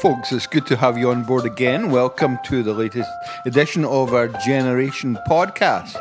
folks, 0.00 0.32
it's 0.32 0.46
good 0.46 0.66
to 0.66 0.76
have 0.76 0.96
you 0.96 1.10
on 1.10 1.22
board 1.22 1.44
again. 1.44 1.90
Welcome 1.90 2.38
to 2.44 2.62
the 2.62 2.72
latest 2.72 3.10
edition 3.44 3.84
of 3.84 4.14
our 4.14 4.28
Generation 4.28 5.18
podcast. 5.28 5.94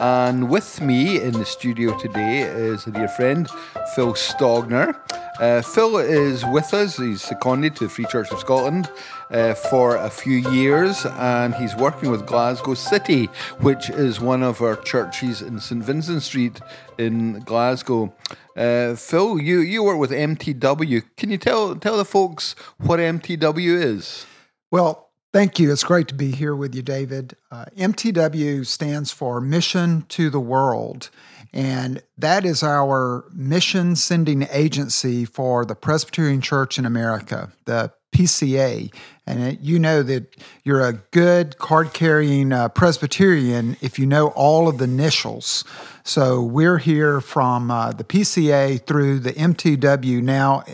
And 0.00 0.48
with 0.48 0.80
me 0.80 1.20
in 1.20 1.32
the 1.32 1.44
studio 1.44 1.98
today 1.98 2.40
is 2.40 2.86
a 2.86 2.90
dear 2.90 3.08
friend, 3.08 3.50
Phil 3.94 4.14
Stogner. 4.14 4.96
Uh, 5.40 5.62
Phil 5.62 5.96
is 5.96 6.44
with 6.44 6.74
us. 6.74 6.98
He's 6.98 7.22
seconded 7.22 7.74
to 7.76 7.84
the 7.84 7.90
Free 7.90 8.04
Church 8.04 8.30
of 8.30 8.38
Scotland 8.38 8.90
uh, 9.30 9.54
for 9.54 9.96
a 9.96 10.10
few 10.10 10.36
years, 10.50 11.06
and 11.06 11.54
he's 11.54 11.74
working 11.74 12.10
with 12.10 12.26
Glasgow 12.26 12.74
City, 12.74 13.26
which 13.60 13.88
is 13.88 14.20
one 14.20 14.42
of 14.42 14.60
our 14.60 14.76
churches 14.76 15.40
in 15.40 15.58
St 15.58 15.82
Vincent 15.82 16.22
Street 16.22 16.60
in 16.98 17.40
Glasgow. 17.40 18.14
Uh, 18.56 18.94
Phil, 18.94 19.38
you, 19.38 19.60
you 19.60 19.82
work 19.82 19.98
with 19.98 20.10
MTW. 20.10 21.02
Can 21.16 21.30
you 21.30 21.38
tell 21.38 21.74
tell 21.76 21.96
the 21.96 22.04
folks 22.04 22.54
what 22.76 23.00
MTW 23.00 23.82
is? 23.82 24.26
Well, 24.70 25.10
thank 25.32 25.58
you. 25.58 25.72
It's 25.72 25.84
great 25.84 26.08
to 26.08 26.14
be 26.14 26.32
here 26.32 26.54
with 26.54 26.74
you, 26.74 26.82
David. 26.82 27.36
Uh, 27.50 27.64
MTW 27.76 28.66
stands 28.66 29.10
for 29.10 29.40
Mission 29.40 30.04
to 30.10 30.28
the 30.28 30.40
World. 30.40 31.08
And 31.52 32.02
that 32.16 32.44
is 32.44 32.62
our 32.62 33.24
mission 33.32 33.94
sending 33.96 34.46
agency 34.50 35.24
for 35.24 35.64
the 35.64 35.74
Presbyterian 35.74 36.40
Church 36.40 36.78
in 36.78 36.86
America, 36.86 37.52
the 37.66 37.92
PCA. 38.12 38.92
And 39.26 39.58
you 39.60 39.78
know 39.78 40.02
that 40.02 40.36
you're 40.64 40.86
a 40.86 40.92
good 40.92 41.58
card 41.58 41.92
carrying 41.92 42.52
uh, 42.52 42.68
Presbyterian 42.68 43.76
if 43.80 43.98
you 43.98 44.06
know 44.06 44.28
all 44.28 44.68
of 44.68 44.78
the 44.78 44.84
initials. 44.84 45.64
So 46.04 46.42
we're 46.42 46.78
here 46.78 47.20
from 47.20 47.70
uh, 47.70 47.92
the 47.92 48.04
PCA 48.04 48.84
through 48.86 49.20
the 49.20 49.32
MTW 49.32 50.22
now 50.22 50.64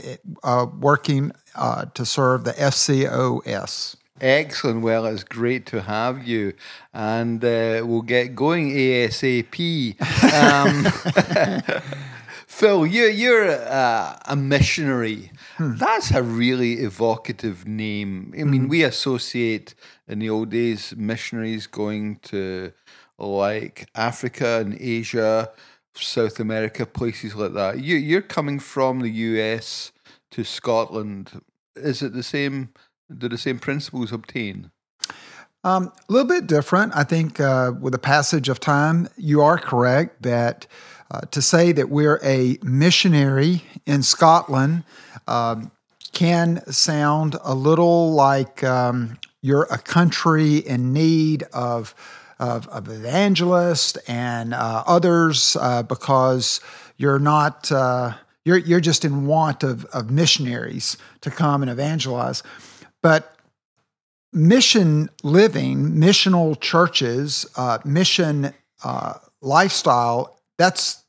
uh, 0.43 0.67
working 0.79 1.33
uh, 1.55 1.87
to 1.95 2.05
serve 2.07 2.45
the 2.45 2.53
FCOS. 2.53 3.97
Excellent. 4.21 4.83
Well, 4.83 5.07
it's 5.07 5.25
great 5.25 5.67
to 5.67 5.83
have 5.83 6.27
you, 6.27 6.55
and 6.93 7.45
uh, 7.45 7.83
we'll 7.85 8.03
get 8.03 8.35
going 8.35 8.71
ASAP. 8.71 10.01
Um, 10.35 11.83
Phil, 12.47 12.87
you're, 12.87 13.11
you're 13.11 13.47
a, 13.47 14.21
a 14.27 14.35
missionary. 14.35 15.31
Hmm. 15.57 15.77
That's 15.77 16.11
a 16.11 16.23
really 16.23 16.81
evocative 16.81 17.69
name. 17.69 18.35
I 18.37 18.43
mean, 18.43 18.63
hmm. 18.63 18.69
we 18.69 18.83
associate 18.83 19.75
in 20.09 20.19
the 20.19 20.31
old 20.31 20.51
days 20.51 20.95
missionaries 20.97 21.69
going 21.69 22.17
to 22.25 22.73
like 23.19 23.89
Africa 23.95 24.61
and 24.61 24.77
Asia, 24.81 25.51
South 25.95 26.41
America, 26.41 26.87
places 26.87 27.37
like 27.37 27.53
that. 27.55 27.81
You, 27.81 27.97
you're 27.97 28.23
coming 28.23 28.59
from 28.59 29.01
the 29.01 29.11
US 29.11 29.93
to 30.33 30.43
Scotland. 30.43 31.41
Is 31.77 32.03
it 32.03 32.13
the 32.13 32.23
same? 32.23 32.71
Do 33.17 33.29
the 33.29 33.39
same 33.39 33.59
principles 33.59 34.13
obtain? 34.13 34.71
Um, 35.65 35.93
a 36.09 36.13
little 36.13 36.29
bit 36.29 36.47
different. 36.47 36.95
I 36.95 37.05
think 37.05 37.41
uh, 37.41 37.73
with 37.81 37.93
the 37.93 37.99
passage 37.99 38.49
of 38.49 38.61
time, 38.61 39.09
you 39.17 39.41
are 39.41 39.59
correct 39.59 40.23
that 40.23 40.67
uh, 41.11 41.21
to 41.31 41.43
say 41.43 41.73
that 41.73 41.89
we're 41.89 42.21
a 42.23 42.59
missionary 42.63 43.65
in 43.87 44.03
Scotland 44.03 44.85
um, 45.27 45.71
can 46.13 46.63
sound 46.71 47.37
a 47.43 47.55
little 47.55 48.13
like 48.13 48.63
um, 48.63 49.19
you're 49.41 49.67
a 49.71 49.79
country 49.79 50.59
in 50.59 50.93
need 50.93 51.45
of, 51.53 51.95
of, 52.39 52.69
of 52.69 52.89
evangelists 52.89 53.97
and 54.07 54.53
uh, 54.53 54.85
others 54.87 55.57
uh, 55.61 55.83
because 55.83 56.61
you're 56.97 57.19
not. 57.19 57.71
Uh, 57.73 58.13
you're, 58.45 58.57
you're 58.57 58.81
just 58.81 59.05
in 59.05 59.27
want 59.27 59.63
of, 59.63 59.85
of 59.87 60.11
missionaries 60.11 60.97
to 61.21 61.31
come 61.31 61.61
and 61.61 61.71
evangelize. 61.71 62.43
But 63.03 63.37
mission 64.33 65.09
living, 65.23 65.93
missional 65.93 66.61
churches, 66.61 67.47
uh, 67.57 67.79
mission 67.85 68.53
uh, 68.85 69.15
lifestyle, 69.41 70.41
that's 70.57 71.05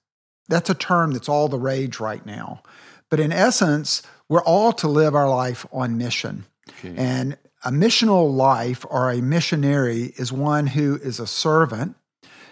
that's 0.48 0.70
a 0.70 0.76
term 0.76 1.12
that's 1.12 1.30
all 1.30 1.48
the 1.48 1.60
rage 1.60 2.00
right 2.00 2.26
now. 2.26 2.64
But 3.10 3.20
in 3.20 3.32
essence, 3.32 4.02
we're 4.28 4.44
all 4.44 4.74
to 4.74 4.88
live 4.88 5.16
our 5.16 5.30
life 5.30 5.66
on 5.72 5.98
mission. 5.98 6.46
Okay. 6.80 6.96
And 6.98 7.38
a 7.64 7.72
missional 7.72 8.34
life 8.34 8.86
or 8.90 9.12
a 9.12 9.22
missionary 9.22 10.14
is 10.18 10.32
one 10.32 10.68
who 10.68 10.96
is 11.04 11.20
a 11.20 11.28
servant, 11.28 11.96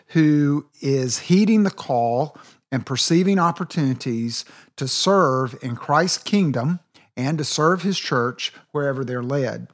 who 0.08 0.68
is 0.82 1.20
heeding 1.20 1.64
the 1.64 1.72
call 1.72 2.38
and 2.72 2.86
perceiving 2.86 3.40
opportunities 3.40 4.46
to 4.76 4.88
serve 4.88 5.58
in 5.62 5.76
Christ's 5.76 6.18
kingdom 6.18 6.80
and 7.18 7.38
to 7.40 7.44
serve 7.44 7.82
his 7.82 8.00
church 8.00 8.54
wherever 8.72 9.04
they're 9.04 9.24
led. 9.24 9.68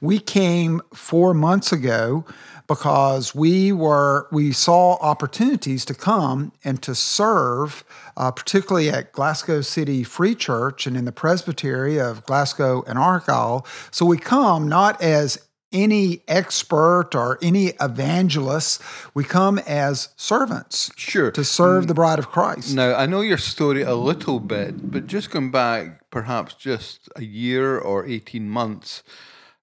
We 0.00 0.18
came 0.18 0.82
four 0.92 1.34
months 1.34 1.72
ago 1.72 2.24
because 2.66 3.34
we 3.34 3.72
were 3.72 4.28
we 4.32 4.52
saw 4.52 4.96
opportunities 4.96 5.84
to 5.84 5.94
come 5.94 6.52
and 6.64 6.82
to 6.82 6.94
serve, 6.94 7.84
uh, 8.16 8.30
particularly 8.30 8.90
at 8.90 9.12
Glasgow 9.12 9.60
City 9.60 10.02
Free 10.02 10.34
Church 10.34 10.86
and 10.86 10.96
in 10.96 11.04
the 11.04 11.12
Presbytery 11.12 11.98
of 12.00 12.24
Glasgow 12.26 12.82
and 12.86 12.98
Argyll. 12.98 13.66
So 13.90 14.04
we 14.04 14.18
come 14.18 14.68
not 14.68 15.00
as 15.00 15.45
any 15.76 16.22
expert 16.26 17.10
or 17.14 17.38
any 17.42 17.74
evangelist. 17.80 18.82
We 19.14 19.22
come 19.22 19.58
as 19.58 20.08
servants. 20.16 20.90
Sure. 20.96 21.30
To 21.30 21.44
serve 21.44 21.86
the 21.86 21.94
bride 21.94 22.18
of 22.18 22.28
Christ. 22.28 22.74
Now, 22.74 22.94
I 22.94 23.06
know 23.06 23.20
your 23.20 23.38
story 23.38 23.82
a 23.82 23.94
little 23.94 24.40
bit, 24.40 24.90
but 24.90 25.06
just 25.06 25.30
going 25.30 25.50
back 25.50 26.10
perhaps 26.10 26.54
just 26.54 27.08
a 27.14 27.22
year 27.22 27.78
or 27.78 28.06
18 28.06 28.48
months, 28.48 29.02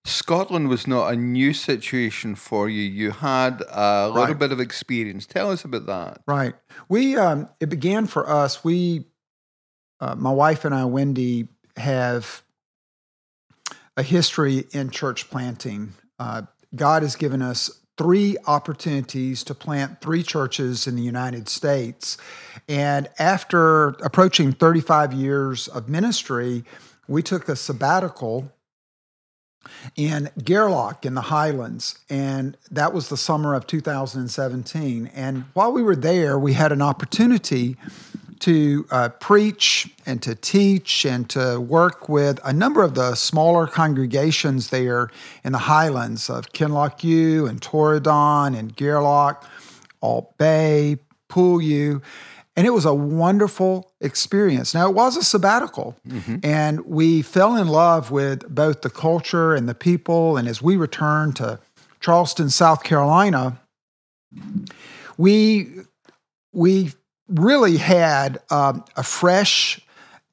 Scotland 0.06 0.69
was 0.69 0.85
not 0.85 1.12
a 1.12 1.16
new 1.16 1.53
situation 1.53 2.35
for 2.35 2.69
you. 2.69 2.81
You 2.81 3.12
had 3.12 3.63
a 3.69 4.07
little 4.07 4.25
right. 4.25 4.38
bit 4.38 4.51
of 4.51 4.59
experience. 4.59 5.25
Tell 5.25 5.50
us 5.50 5.66
about 5.66 5.88
that. 5.88 6.22
Right. 6.28 6.53
We, 6.90 7.16
um, 7.18 7.50
it 7.59 7.69
began 7.69 8.06
for 8.06 8.30
us. 8.30 8.63
We, 8.63 9.06
uh, 10.00 10.16
my 10.16 10.31
wife 10.31 10.63
and 10.63 10.75
I, 10.75 10.85
Wendy, 10.85 11.47
have 11.78 12.44
a 13.95 14.03
history 14.03 14.66
in 14.72 14.90
church 14.90 15.30
planting. 15.30 15.94
Uh, 16.19 16.44
God 16.75 17.03
has 17.03 17.16
given 17.16 17.41
us 17.41 17.79
three 17.97 18.38
opportunities 18.47 19.44
to 19.44 19.53
plant 19.53 20.01
three 20.01 20.24
churches 20.24 20.88
in 20.88 20.96
the 20.96 21.01
United 21.01 21.47
States. 21.47 22.18
And 22.68 23.07
after 23.19 23.90
approaching 23.90 24.51
35 24.51 25.13
years 25.13 25.68
of 25.68 25.90
ministry, 25.90 26.63
we 27.07 27.22
took 27.22 27.47
a 27.47 27.56
sabbatical 27.56 28.51
in 29.96 30.29
Gairloch 30.40 31.06
in 31.06 31.13
the 31.13 31.22
Highlands, 31.22 32.00
and 32.09 32.57
that 32.69 32.94
was 32.94 33.09
the 33.09 33.18
summer 33.18 33.53
of 33.53 33.66
2017. 33.68 35.09
And 35.13 35.45
while 35.53 35.72
we 35.72 35.81
were 35.81 35.95
there, 35.95 36.38
we 36.38 36.53
had 36.53 36.72
an 36.72 36.81
opportunity 36.81 37.78
to 38.43 38.85
uh, 38.91 39.07
preach 39.07 39.89
and 40.05 40.21
to 40.21 40.35
teach 40.35 41.05
and 41.05 41.29
to 41.29 41.61
work 41.61 42.09
with 42.09 42.41
a 42.43 42.51
number 42.51 42.83
of 42.83 42.93
the 42.93 43.15
smaller 43.15 43.65
congregations 43.67 44.69
there 44.69 45.09
in 45.45 45.53
the 45.53 45.57
highlands 45.57 46.29
of 46.29 46.51
Kinlochewe 46.51 47.47
and 47.47 47.61
Torridon 47.61 48.57
and 48.57 48.75
Gairloch, 48.75 49.45
Aultbea, 50.03 50.99
Poolewe. 51.29 52.01
And 52.57 52.67
it 52.67 52.71
was 52.71 52.83
a 52.83 52.93
wonderful 52.93 53.93
experience. 54.01 54.73
Now, 54.73 54.89
it 54.89 54.93
was 54.93 55.15
a 55.15 55.23
sabbatical, 55.23 55.95
mm-hmm. 56.05 56.39
and 56.43 56.85
we 56.85 57.21
fell 57.21 57.55
in 57.55 57.69
love 57.69 58.11
with 58.11 58.53
both 58.53 58.81
the 58.81 58.89
culture 58.89 59.55
and 59.55 59.69
the 59.69 59.73
people. 59.73 60.35
And 60.35 60.49
as 60.49 60.61
we 60.61 60.75
returned 60.75 61.37
to 61.37 61.61
Charleston, 62.01 62.49
South 62.49 62.83
Carolina, 62.83 63.57
we, 65.17 65.69
we 66.51 66.91
really 67.27 67.77
had 67.77 68.41
um, 68.49 68.83
a 68.95 69.03
fresh 69.03 69.79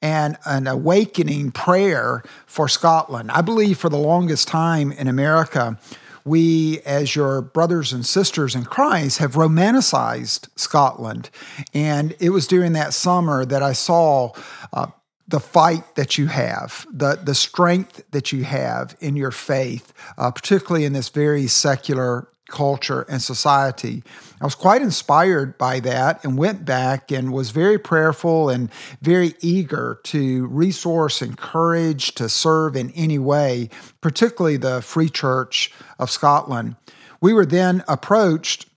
and 0.01 0.37
an 0.45 0.67
awakening 0.67 1.51
prayer 1.51 2.23
for 2.45 2.67
Scotland. 2.67 3.31
I 3.31 3.41
believe 3.41 3.77
for 3.77 3.89
the 3.89 3.97
longest 3.97 4.47
time 4.47 4.91
in 4.91 5.07
America, 5.07 5.77
we, 6.25 6.81
as 6.81 7.15
your 7.15 7.41
brothers 7.41 7.93
and 7.93 8.05
sisters 8.05 8.55
in 8.55 8.65
Christ, 8.65 9.19
have 9.19 9.33
romanticized 9.33 10.49
Scotland. 10.55 11.29
And 11.73 12.15
it 12.19 12.31
was 12.31 12.47
during 12.47 12.73
that 12.73 12.93
summer 12.93 13.45
that 13.45 13.63
I 13.63 13.73
saw 13.73 14.31
uh, 14.73 14.87
the 15.27 15.39
fight 15.39 15.95
that 15.95 16.17
you 16.17 16.27
have, 16.27 16.85
the, 16.91 17.19
the 17.23 17.35
strength 17.35 18.03
that 18.11 18.31
you 18.31 18.43
have 18.43 18.95
in 18.99 19.15
your 19.15 19.31
faith, 19.31 19.93
uh, 20.17 20.29
particularly 20.31 20.85
in 20.85 20.93
this 20.93 21.09
very 21.09 21.47
secular 21.47 22.27
culture 22.51 23.05
and 23.09 23.21
society. 23.21 24.03
I 24.39 24.45
was 24.45 24.55
quite 24.55 24.81
inspired 24.81 25.57
by 25.57 25.79
that 25.79 26.23
and 26.23 26.37
went 26.37 26.65
back 26.65 27.11
and 27.11 27.33
was 27.33 27.51
very 27.51 27.79
prayerful 27.79 28.49
and 28.49 28.69
very 29.01 29.33
eager 29.39 29.99
to 30.03 30.45
resource, 30.47 31.21
and 31.21 31.31
encourage, 31.31 32.13
to 32.15 32.29
serve 32.29 32.75
in 32.75 32.91
any 32.91 33.17
way, 33.17 33.69
particularly 34.01 34.57
the 34.57 34.81
Free 34.81 35.09
Church 35.09 35.71
of 35.97 36.11
Scotland. 36.11 36.75
We 37.21 37.33
were 37.33 37.45
then 37.45 37.83
approached 37.87 38.67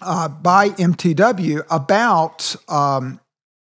uh, 0.00 0.28
by 0.28 0.70
MTW 0.70 1.64
about 1.70 2.54
um, 2.68 3.20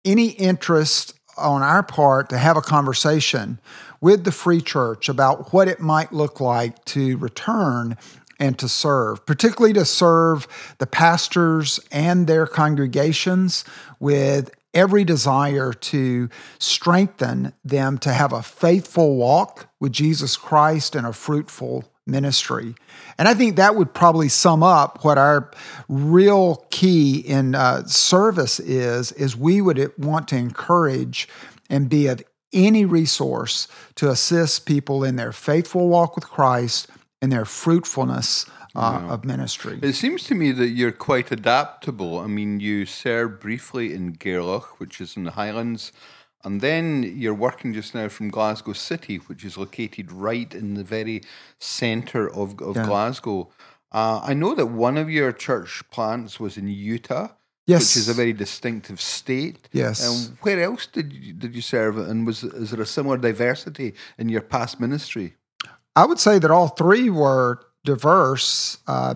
any 0.05 0.29
interest 0.29 1.13
on 1.37 1.61
our 1.61 1.83
part 1.83 2.29
to 2.29 2.37
have 2.37 2.57
a 2.57 2.61
conversation 2.61 3.59
with 4.01 4.23
the 4.23 4.31
Free 4.31 4.61
Church 4.61 5.09
about 5.09 5.53
what 5.53 5.67
it 5.67 5.79
might 5.79 6.13
look 6.13 6.39
like 6.39 6.83
to 6.85 7.17
return 7.17 7.97
and 8.39 8.57
to 8.59 8.69
serve, 8.69 9.25
particularly 9.25 9.73
to 9.73 9.85
serve 9.85 10.47
the 10.77 10.87
pastors 10.87 11.79
and 11.91 12.27
their 12.27 12.45
congregations 12.45 13.65
with 13.99 14.51
every 14.73 15.03
desire 15.03 15.73
to 15.73 16.29
strengthen 16.59 17.53
them 17.65 17.97
to 17.97 18.13
have 18.13 18.31
a 18.31 18.43
faithful 18.43 19.15
walk 19.15 19.69
with 19.79 19.91
Jesus 19.91 20.37
Christ 20.37 20.95
and 20.95 21.07
a 21.07 21.13
fruitful 21.13 21.85
ministry. 22.05 22.75
And 23.17 23.27
I 23.27 23.33
think 23.33 23.55
that 23.55 23.75
would 23.75 23.93
probably 23.93 24.29
sum 24.29 24.63
up 24.63 25.03
what 25.03 25.17
our 25.17 25.51
real 25.89 26.65
key 26.69 27.19
in 27.19 27.55
uh, 27.55 27.85
service 27.85 28.59
is 28.59 29.11
is 29.13 29.35
we 29.35 29.61
would 29.61 29.91
want 29.97 30.27
to 30.29 30.37
encourage 30.37 31.27
and 31.69 31.89
be 31.89 32.07
of 32.07 32.23
any 32.53 32.85
resource 32.85 33.67
to 33.95 34.09
assist 34.09 34.65
people 34.65 35.03
in 35.03 35.17
their 35.17 35.33
faithful 35.33 35.89
walk 35.89 36.15
with 36.15 36.25
Christ 36.25 36.87
and 37.21 37.31
their 37.31 37.45
fruitfulness 37.45 38.45
uh, 38.75 39.07
of 39.09 39.25
ministry. 39.25 39.79
It 39.81 39.93
seems 39.93 40.23
to 40.25 40.35
me 40.35 40.51
that 40.51 40.69
you're 40.69 40.91
quite 40.91 41.31
adaptable. 41.31 42.19
I 42.19 42.27
mean, 42.27 42.59
you 42.59 42.85
served 42.85 43.39
briefly 43.39 43.93
in 43.93 44.13
Gairloch, 44.13 44.79
which 44.79 45.01
is 45.01 45.17
in 45.17 45.23
the 45.23 45.31
Highlands, 45.31 45.91
and 46.43 46.61
then 46.61 47.03
you're 47.03 47.33
working 47.33 47.73
just 47.73 47.95
now 47.95 48.07
from 48.07 48.29
Glasgow 48.29 48.73
City, 48.73 49.17
which 49.17 49.43
is 49.43 49.57
located 49.57 50.11
right 50.11 50.53
in 50.53 50.75
the 50.75 50.83
very 50.83 51.23
centre 51.59 52.29
of, 52.29 52.61
of 52.61 52.75
yeah. 52.75 52.85
Glasgow. 52.85 53.49
Uh, 53.91 54.21
I 54.23 54.33
know 54.33 54.53
that 54.53 54.67
one 54.67 54.97
of 54.97 55.09
your 55.09 55.31
church 55.31 55.83
plants 55.89 56.39
was 56.39 56.57
in 56.57 56.67
Utah. 56.67 57.29
Yes. 57.65 57.81
Which 57.81 57.97
is 57.97 58.09
a 58.09 58.13
very 58.13 58.31
distinctive 58.31 59.01
state. 59.01 59.67
Yes. 59.73 59.99
And 60.07 60.37
where 60.37 60.63
else 60.63 60.85
did 60.85 61.11
you, 61.11 61.33
did 61.33 61.53
you 61.53 61.61
serve? 61.61 61.97
And 61.97 62.25
was 62.25 62.41
is 62.41 62.71
there 62.71 62.81
a 62.81 62.85
similar 62.85 63.17
diversity 63.17 63.93
in 64.17 64.29
your 64.29 64.39
past 64.39 64.79
ministry? 64.79 65.35
I 65.97 66.05
would 66.05 66.19
say 66.19 66.37
that 66.37 66.51
all 66.51 66.67
three 66.67 67.09
were 67.09 67.59
diverse. 67.83 68.77
Uh, 68.85 69.15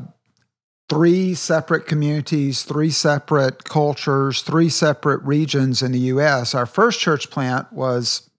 three 0.90 1.36
separate 1.36 1.86
communities, 1.86 2.64
three 2.64 2.90
separate 2.90 3.64
cultures, 3.66 4.42
three 4.42 4.68
separate 4.68 5.22
regions 5.22 5.84
in 5.84 5.92
the 5.92 6.00
U.S. 6.00 6.56
Our 6.56 6.66
first 6.66 7.00
church 7.00 7.30
plant 7.30 7.72
was 7.72 8.32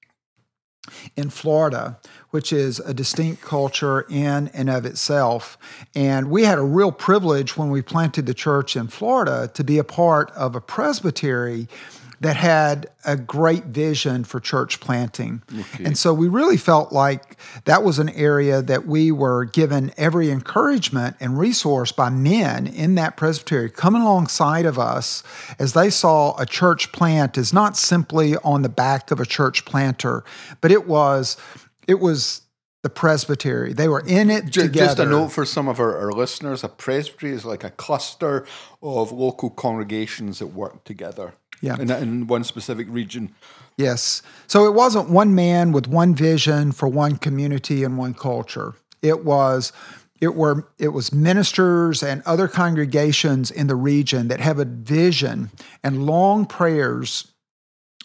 in 1.15 1.31
Florida, 1.31 2.01
which 2.31 2.53
is 2.53 2.81
a 2.81 2.93
distinct 2.93 3.43
culture 3.43 4.07
in 4.11 4.49
and 4.49 4.69
of 4.69 4.87
itself. 4.87 5.57
And 5.95 6.29
we 6.29 6.43
had 6.43 6.59
a 6.59 6.63
real 6.63 6.91
privilege 6.91 7.57
when 7.57 7.71
we 7.71 7.81
planted 7.81 8.27
the 8.27 8.35
church 8.35 8.75
in 8.75 8.89
Florida 8.89 9.53
to 9.55 9.63
be 9.63 9.79
a 9.79 9.85
part 9.85 10.33
of 10.33 10.57
a 10.57 10.61
presbytery 10.61 11.69
that 12.23 12.37
had 12.37 12.89
a 13.05 13.17
great 13.17 13.65
vision 13.65 14.23
for 14.23 14.39
church 14.39 14.79
planting. 14.79 15.43
Okay. 15.53 15.85
And 15.85 15.99
so 15.99 16.15
we 16.15 16.29
really 16.29 16.57
felt 16.57 16.93
like 16.93 17.37
that 17.65 17.83
was 17.83 17.99
an 17.99 18.11
area 18.11 18.63
that 18.63 18.87
we 18.87 19.11
were 19.11 19.45
given 19.45 19.93
every 19.97 20.31
encouragement 20.31 21.17
and 21.19 21.37
resource 21.37 21.91
by 21.91 22.11
men 22.11 22.69
in 22.69 22.95
that 22.95 23.17
presbytery 23.17 23.71
coming 23.71 24.03
alongside 24.03 24.67
of 24.67 24.79
us 24.79 25.25
as 25.59 25.73
they 25.73 25.91
saw 25.91 26.37
a 26.41 26.47
church 26.47 26.93
plant 26.93 27.37
is 27.37 27.53
not 27.53 27.77
simply 27.77 28.37
on 28.45 28.63
the 28.63 28.69
back 28.69 29.11
of 29.11 29.19
a 29.19 29.27
church 29.27 29.65
planter, 29.65 30.23
but 30.61 30.71
it 30.71 30.87
was 30.87 31.37
it 31.89 31.99
was 31.99 32.43
the 32.83 32.91
presbytery. 32.91 33.73
They 33.73 33.89
were 33.89 34.05
in 34.07 34.31
it 34.31 34.45
just, 34.45 34.67
together. 34.67 34.87
Just 34.87 34.99
a 35.01 35.07
note 35.07 35.33
for 35.33 35.45
some 35.45 35.67
of 35.67 35.81
our, 35.81 35.97
our, 35.99 36.13
listeners: 36.13 36.63
a 36.63 36.69
presbytery 36.69 37.33
is 37.33 37.45
like 37.45 37.65
a 37.65 37.71
cluster 37.71 38.47
of 38.81 39.11
local 39.11 39.51
congregations 39.51 40.39
that 40.39 40.49
work 40.49 40.85
together 40.85 41.35
yeah. 41.63 41.81
in, 41.81 41.91
in 41.91 42.27
one 42.27 42.45
specific 42.45 42.87
region. 42.91 43.35
Yes. 43.79 44.21
So 44.47 44.67
it 44.67 44.75
wasn't 44.75 45.09
one 45.09 45.35
man 45.35 45.73
with 45.73 45.89
one 45.89 46.15
vision 46.15 46.73
for 46.73 46.89
one 46.89 47.17
community 47.17 47.85
and 47.85 47.97
one 47.97 48.13
culture. 48.13 48.75
It 49.01 49.25
was 49.25 49.73
it 50.21 50.35
were 50.35 50.69
it 50.79 50.89
was 50.89 51.13
ministers 51.13 52.03
and 52.03 52.23
other 52.27 52.49
congregations 52.49 53.51
in 53.51 53.67
the 53.69 53.75
region 53.75 54.29
that 54.29 54.41
have 54.41 54.59
a 54.59 54.65
vision 54.65 55.51
and 55.83 56.05
long 56.05 56.45
prayers 56.45 57.33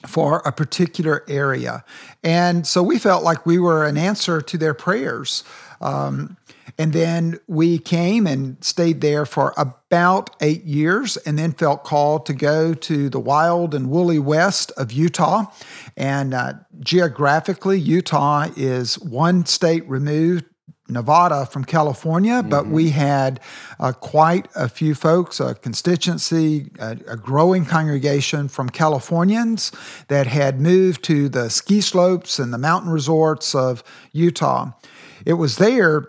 for 0.05 0.39
a 0.45 0.51
particular 0.51 1.23
area. 1.27 1.83
And 2.23 2.65
so 2.65 2.81
we 2.81 2.99
felt 2.99 3.23
like 3.23 3.45
we 3.45 3.59
were 3.59 3.85
an 3.85 3.97
answer 3.97 4.41
to 4.41 4.57
their 4.57 4.73
prayers. 4.73 5.43
Um, 5.81 6.37
and 6.77 6.93
then 6.93 7.39
we 7.47 7.79
came 7.79 8.27
and 8.27 8.63
stayed 8.63 9.01
there 9.01 9.25
for 9.25 9.53
about 9.57 10.35
eight 10.41 10.63
years 10.63 11.17
and 11.17 11.37
then 11.37 11.53
felt 11.53 11.83
called 11.83 12.25
to 12.25 12.33
go 12.33 12.73
to 12.73 13.09
the 13.09 13.19
wild 13.19 13.73
and 13.73 13.89
woolly 13.89 14.19
west 14.19 14.71
of 14.77 14.91
Utah. 14.91 15.45
And 15.95 16.33
uh, 16.33 16.53
geographically, 16.79 17.79
Utah 17.79 18.47
is 18.55 18.99
one 18.99 19.45
state 19.45 19.87
removed 19.87 20.45
Nevada 20.89 21.45
from 21.45 21.65
California, 21.65 22.41
but 22.41 22.63
mm-hmm. 22.63 22.71
we 22.71 22.89
had 22.91 23.39
uh, 23.79 23.91
quite 23.91 24.47
a 24.55 24.69
few 24.69 24.95
folks, 24.95 25.39
a 25.39 25.53
constituency, 25.55 26.71
a, 26.79 26.91
a, 27.07 27.17
growing 27.17 27.65
congregation 27.65 28.47
from 28.47 28.69
Californians 28.69 29.71
that 30.07 30.27
had 30.27 30.61
moved 30.61 31.03
to 31.03 31.27
the 31.27 31.49
ski 31.49 31.81
slopes 31.81 32.39
and 32.39 32.53
the 32.53 32.57
mountain 32.57 32.89
resorts 32.89 33.53
of 33.53 33.83
Utah. 34.13 34.71
It 35.25 35.33
was 35.33 35.57
there 35.57 36.07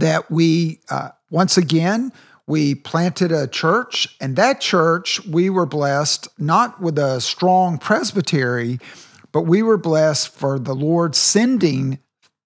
that 0.00 0.30
we, 0.30 0.80
uh, 0.90 1.10
once 1.30 1.56
again, 1.56 2.12
we 2.46 2.74
planted 2.74 3.32
a 3.32 3.46
church, 3.46 4.16
and 4.20 4.36
that 4.36 4.60
church, 4.60 5.24
we 5.26 5.48
were 5.48 5.66
blessed 5.66 6.28
not 6.38 6.80
with 6.80 6.98
a 6.98 7.20
strong 7.20 7.78
presbytery, 7.78 8.78
but 9.32 9.42
we 9.42 9.62
were 9.62 9.78
blessed 9.78 10.28
for 10.28 10.58
the 10.58 10.74
Lord 10.74 11.14
sending 11.14 11.98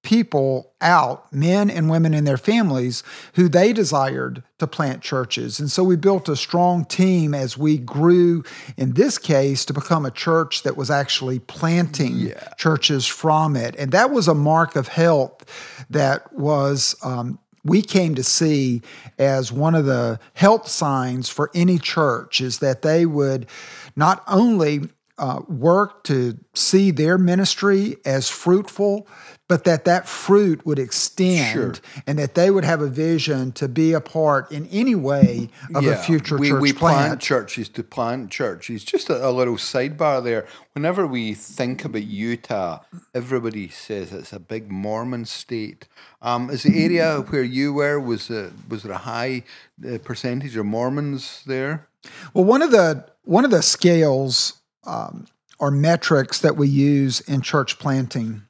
people 0.08 0.72
out, 0.80 1.30
men 1.30 1.68
and 1.68 1.90
women 1.90 2.14
and 2.14 2.26
their 2.26 2.38
families, 2.38 3.02
who 3.34 3.46
they 3.46 3.74
desired 3.74 4.42
to 4.58 4.66
plant 4.66 5.02
churches. 5.02 5.60
And 5.60 5.70
so 5.70 5.84
we 5.84 5.96
built 5.96 6.30
a 6.30 6.34
strong 6.34 6.86
team 6.86 7.34
as 7.34 7.58
we 7.58 7.76
grew, 7.76 8.42
in 8.78 8.94
this 8.94 9.18
case, 9.18 9.66
to 9.66 9.74
become 9.74 10.06
a 10.06 10.10
church 10.10 10.62
that 10.62 10.78
was 10.78 10.90
actually 10.90 11.40
planting 11.40 12.16
yeah. 12.20 12.54
churches 12.56 13.06
from 13.06 13.54
it. 13.54 13.76
And 13.76 13.92
that 13.92 14.10
was 14.10 14.28
a 14.28 14.34
mark 14.34 14.76
of 14.76 14.88
health 14.88 15.44
that 15.90 16.32
was. 16.32 16.96
Um, 17.02 17.38
we 17.64 17.82
came 17.82 18.14
to 18.14 18.22
see 18.22 18.80
as 19.18 19.52
one 19.52 19.74
of 19.74 19.84
the 19.84 20.18
health 20.32 20.68
signs 20.68 21.28
for 21.28 21.50
any 21.54 21.76
church 21.76 22.40
is 22.40 22.60
that 22.60 22.80
they 22.80 23.04
would 23.04 23.46
not 23.94 24.22
only 24.26 24.88
uh, 25.18 25.40
work 25.48 26.04
to 26.04 26.38
see 26.54 26.92
their 26.92 27.18
ministry 27.18 27.96
as 28.06 28.30
fruitful, 28.30 29.06
but 29.48 29.64
that 29.64 29.86
that 29.86 30.06
fruit 30.06 30.64
would 30.66 30.78
extend 30.78 31.76
sure. 31.76 32.02
and 32.06 32.18
that 32.18 32.34
they 32.34 32.50
would 32.50 32.64
have 32.64 32.82
a 32.82 32.86
vision 32.86 33.50
to 33.52 33.66
be 33.66 33.94
a 33.94 34.00
part 34.00 34.52
in 34.52 34.66
any 34.66 34.94
way 34.94 35.48
of 35.74 35.82
yeah, 35.82 35.92
a 35.92 35.96
future 35.96 36.36
we, 36.36 36.50
church 36.50 36.60
we 36.60 36.72
plant. 36.72 36.96
plant 36.98 37.20
churches 37.20 37.68
to 37.70 37.82
plant 37.82 38.30
churches. 38.30 38.84
Just 38.84 39.08
a, 39.08 39.26
a, 39.26 39.32
little 39.32 39.56
sidebar 39.56 40.22
there. 40.22 40.46
Whenever 40.74 41.06
we 41.06 41.32
think 41.32 41.84
about 41.84 42.04
Utah, 42.04 42.80
everybody 43.14 43.68
says 43.68 44.12
it's 44.12 44.34
a 44.34 44.38
big 44.38 44.70
Mormon 44.70 45.24
state. 45.24 45.88
Um, 46.20 46.50
is 46.50 46.64
the 46.64 46.84
area 46.84 47.20
where 47.20 47.42
you 47.42 47.72
were 47.72 47.98
was 47.98 48.30
a, 48.30 48.52
was 48.68 48.82
there 48.82 48.92
a 48.92 48.98
high 48.98 49.44
uh, 49.88 49.98
percentage 50.04 50.56
of 50.56 50.66
Mormons 50.66 51.42
there? 51.46 51.88
Well, 52.34 52.44
one 52.44 52.60
of 52.60 52.70
the 52.70 53.08
one 53.24 53.44
of 53.44 53.50
the 53.50 53.62
scales 53.62 54.60
um, 54.84 55.26
or 55.58 55.70
metrics 55.70 56.40
that 56.40 56.56
we 56.56 56.68
use 56.68 57.20
in 57.22 57.40
church 57.40 57.78
planting 57.78 58.42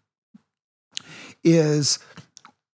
is 1.45 1.99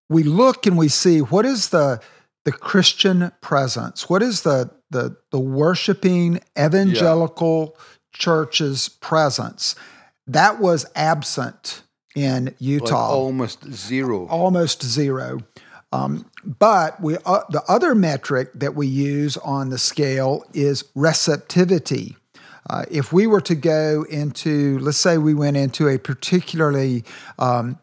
we 0.09 0.23
look 0.23 0.67
and 0.67 0.77
we 0.77 0.89
see 0.89 1.21
what 1.21 1.45
is 1.45 1.71
the 1.71 2.01
the 2.45 2.53
Christian 2.53 3.33
presence, 3.41 4.09
what 4.09 4.23
is 4.23 4.43
the 4.43 4.71
the 4.91 5.17
the 5.31 5.41
worshiping 5.41 6.41
evangelical 6.59 7.75
yeah. 7.75 7.83
church's 8.13 8.89
presence. 8.89 9.75
That 10.27 10.61
was 10.61 10.87
absent 10.95 11.83
in 12.15 12.55
Utah, 12.59 13.09
like 13.09 13.17
almost 13.17 13.73
zero, 13.73 14.27
almost 14.29 14.83
zero. 14.83 15.41
Um, 15.93 16.31
but 16.45 17.01
we 17.01 17.17
uh, 17.25 17.43
the 17.51 17.63
other 17.69 17.95
metric 17.95 18.51
that 18.55 18.75
we 18.75 18.87
use 18.87 19.37
on 19.39 19.71
the 19.71 19.79
scale 19.79 20.45
is 20.53 20.85
receptivity. 20.95 22.17
Uh, 22.69 22.85
if 22.91 23.13
we 23.13 23.27
were 23.27 23.43
to 23.43 23.55
go 23.55 24.07
into, 24.09 24.79
let's 24.79 24.97
say 24.97 25.19
we 25.19 25.35
went 25.35 25.57
into 25.57 25.87
a 25.87 25.99
particularly 25.99 27.05
um, 27.39 27.79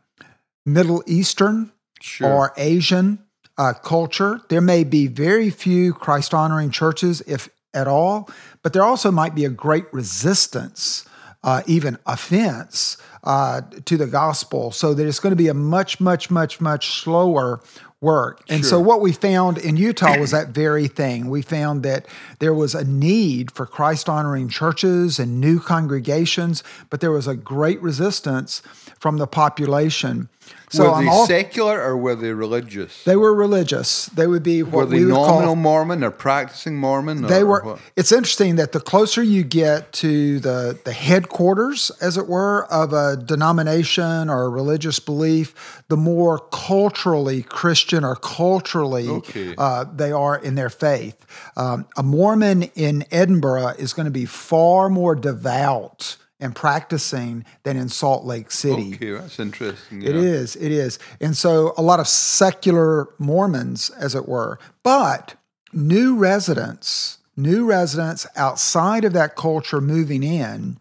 Middle 0.65 1.03
Eastern 1.07 1.71
sure. 2.01 2.31
or 2.31 2.53
Asian 2.57 3.19
uh, 3.57 3.73
culture, 3.73 4.41
there 4.49 4.61
may 4.61 4.83
be 4.83 5.07
very 5.07 5.49
few 5.49 5.93
Christ 5.93 6.33
honoring 6.33 6.71
churches, 6.71 7.21
if 7.27 7.49
at 7.73 7.87
all, 7.87 8.29
but 8.63 8.73
there 8.73 8.83
also 8.83 9.11
might 9.11 9.35
be 9.35 9.45
a 9.45 9.49
great 9.49 9.85
resistance, 9.93 11.05
uh, 11.43 11.61
even 11.67 11.97
offense 12.05 12.97
uh, 13.23 13.61
to 13.85 13.97
the 13.97 14.07
gospel, 14.07 14.71
so 14.71 14.93
that 14.93 15.07
it's 15.07 15.19
going 15.19 15.31
to 15.31 15.37
be 15.37 15.47
a 15.47 15.53
much, 15.53 15.99
much, 15.99 16.29
much, 16.29 16.59
much 16.59 17.01
slower 17.01 17.61
work. 18.01 18.43
And 18.49 18.65
so, 18.65 18.79
what 18.79 18.99
we 18.99 19.11
found 19.11 19.59
in 19.59 19.77
Utah 19.77 20.17
was 20.17 20.31
that 20.31 20.49
very 20.49 20.87
thing. 20.87 21.29
We 21.29 21.43
found 21.43 21.83
that 21.83 22.07
there 22.39 22.53
was 22.53 22.73
a 22.73 22.83
need 22.83 23.51
for 23.51 23.65
Christ 23.65 24.09
honoring 24.09 24.49
churches 24.49 25.19
and 25.19 25.39
new 25.39 25.59
congregations, 25.59 26.63
but 26.89 26.99
there 26.99 27.11
was 27.11 27.27
a 27.27 27.35
great 27.35 27.81
resistance 27.81 28.63
from 29.01 29.17
the 29.17 29.25
population. 29.27 30.29
So, 30.69 30.89
were 30.91 31.01
they 31.03 31.09
all- 31.09 31.25
secular 31.27 31.81
or 31.81 31.97
were 31.97 32.15
they 32.15 32.31
religious? 32.33 33.03
they 33.03 33.15
were 33.15 33.33
religious. 33.33 34.05
They 34.05 34.27
would 34.27 34.43
be 34.43 34.63
what 34.63 34.71
were 34.73 34.85
they 34.85 34.99
we 34.99 35.05
would 35.05 35.13
nominal 35.13 35.41
call 35.47 35.55
Mormon 35.55 36.03
or 36.03 36.11
practicing 36.11 36.77
Mormon? 36.77 37.23
they 37.23 37.41
or 37.41 37.45
were 37.45 37.63
what? 37.63 37.79
it's 37.97 38.11
interesting 38.11 38.55
that 38.57 38.71
the 38.71 38.79
closer 38.79 39.21
you 39.23 39.43
get 39.43 39.91
to 39.93 40.39
the 40.39 40.77
the 40.85 40.93
headquarters 40.93 41.91
as 41.99 42.15
it 42.17 42.27
were 42.27 42.65
of 42.71 42.93
a 42.93 43.17
denomination 43.17 44.29
or 44.29 44.43
a 44.43 44.49
religious 44.49 44.99
belief 44.99 45.81
the 45.89 45.97
more 45.97 46.39
culturally 46.51 47.43
christian 47.43 48.03
or 48.05 48.15
culturally 48.15 49.07
Okay. 49.09 49.53
uh, 49.57 49.83
they 49.95 50.11
are 50.11 50.37
in 50.37 50.55
their 50.55 50.69
faith 50.69 51.17
um, 51.57 51.85
a 51.97 52.03
mormon 52.03 52.63
in 52.75 53.03
edinburgh 53.11 53.73
is 53.77 53.93
going 53.93 54.05
to 54.05 54.11
be 54.11 54.25
far 54.25 54.89
more 54.89 55.15
devout 55.15 56.15
and 56.41 56.55
practicing 56.55 57.45
than 57.63 57.77
in 57.77 57.87
salt 57.87 58.25
lake 58.25 58.51
city 58.51 58.95
Okay, 58.95 59.11
that's 59.11 59.39
interesting. 59.39 60.01
it 60.01 60.15
yeah. 60.15 60.21
is. 60.21 60.55
It 60.57 60.71
is. 60.71 60.99
And 61.21 61.37
so 61.37 61.73
a 61.77 61.81
lot 61.81 61.99
of 61.99 62.07
secular 62.07 63.07
Mormons, 63.19 63.89
as 63.91 64.15
it 64.15 64.27
were, 64.27 64.59
but 64.83 65.35
new 65.71 66.15
residents, 66.17 67.19
new 67.37 67.65
residents 67.65 68.25
outside 68.35 69.05
of 69.05 69.13
that 69.13 69.35
culture 69.35 69.79
moving 69.79 70.23
in 70.23 70.77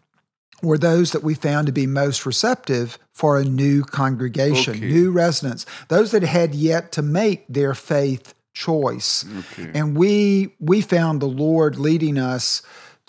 were 0.63 0.77
those 0.77 1.11
that 1.11 1.23
we 1.23 1.33
found 1.33 1.65
to 1.67 1.71
be 1.73 1.87
most 1.87 2.25
receptive 2.25 2.99
for 3.13 3.39
a 3.39 3.43
new 3.45 3.83
congregation, 3.83 4.75
Okay. 4.75 4.87
new 4.87 5.11
residents, 5.11 5.65
those 5.87 6.11
that 6.11 6.23
had 6.23 6.53
yet 6.53 6.91
to 6.91 7.01
make 7.01 7.45
their 7.47 7.73
faith 7.73 8.33
choice. 8.53 9.25
Okay. 9.53 9.71
And 9.73 9.95
we 9.97 10.53
we 10.59 10.81
found 10.81 11.21
the 11.21 11.25
Lord 11.27 11.77
leading 11.77 12.17
us 12.17 12.61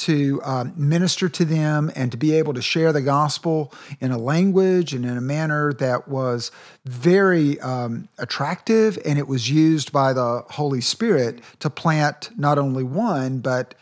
to 0.03 0.41
um, 0.45 0.73
minister 0.77 1.29
to 1.29 1.45
them 1.45 1.91
and 1.95 2.11
to 2.11 2.17
be 2.17 2.35
able 2.35 2.55
to 2.55 2.63
share 2.63 2.93
the 2.93 3.03
gospel 3.03 3.73
in 4.01 4.11
a 4.11 4.19
language 4.19 4.93
and 4.93 5.05
in 5.05 5.17
a 5.17 5.21
manner 5.21 5.73
that 5.75 6.09
was 6.09 6.51
very 6.85 7.61
um, 7.61 8.09
attractive, 8.19 8.99
and 9.05 9.19
it 9.19 9.29
was 9.29 9.51
used 9.51 9.93
by 9.93 10.13
the 10.13 10.45
Holy 10.51 10.81
Spirit 10.81 11.41
to 11.61 11.71
plant 11.71 12.31
not 12.37 12.59
only 12.59 12.85
one, 12.85 13.39
but 13.39 13.75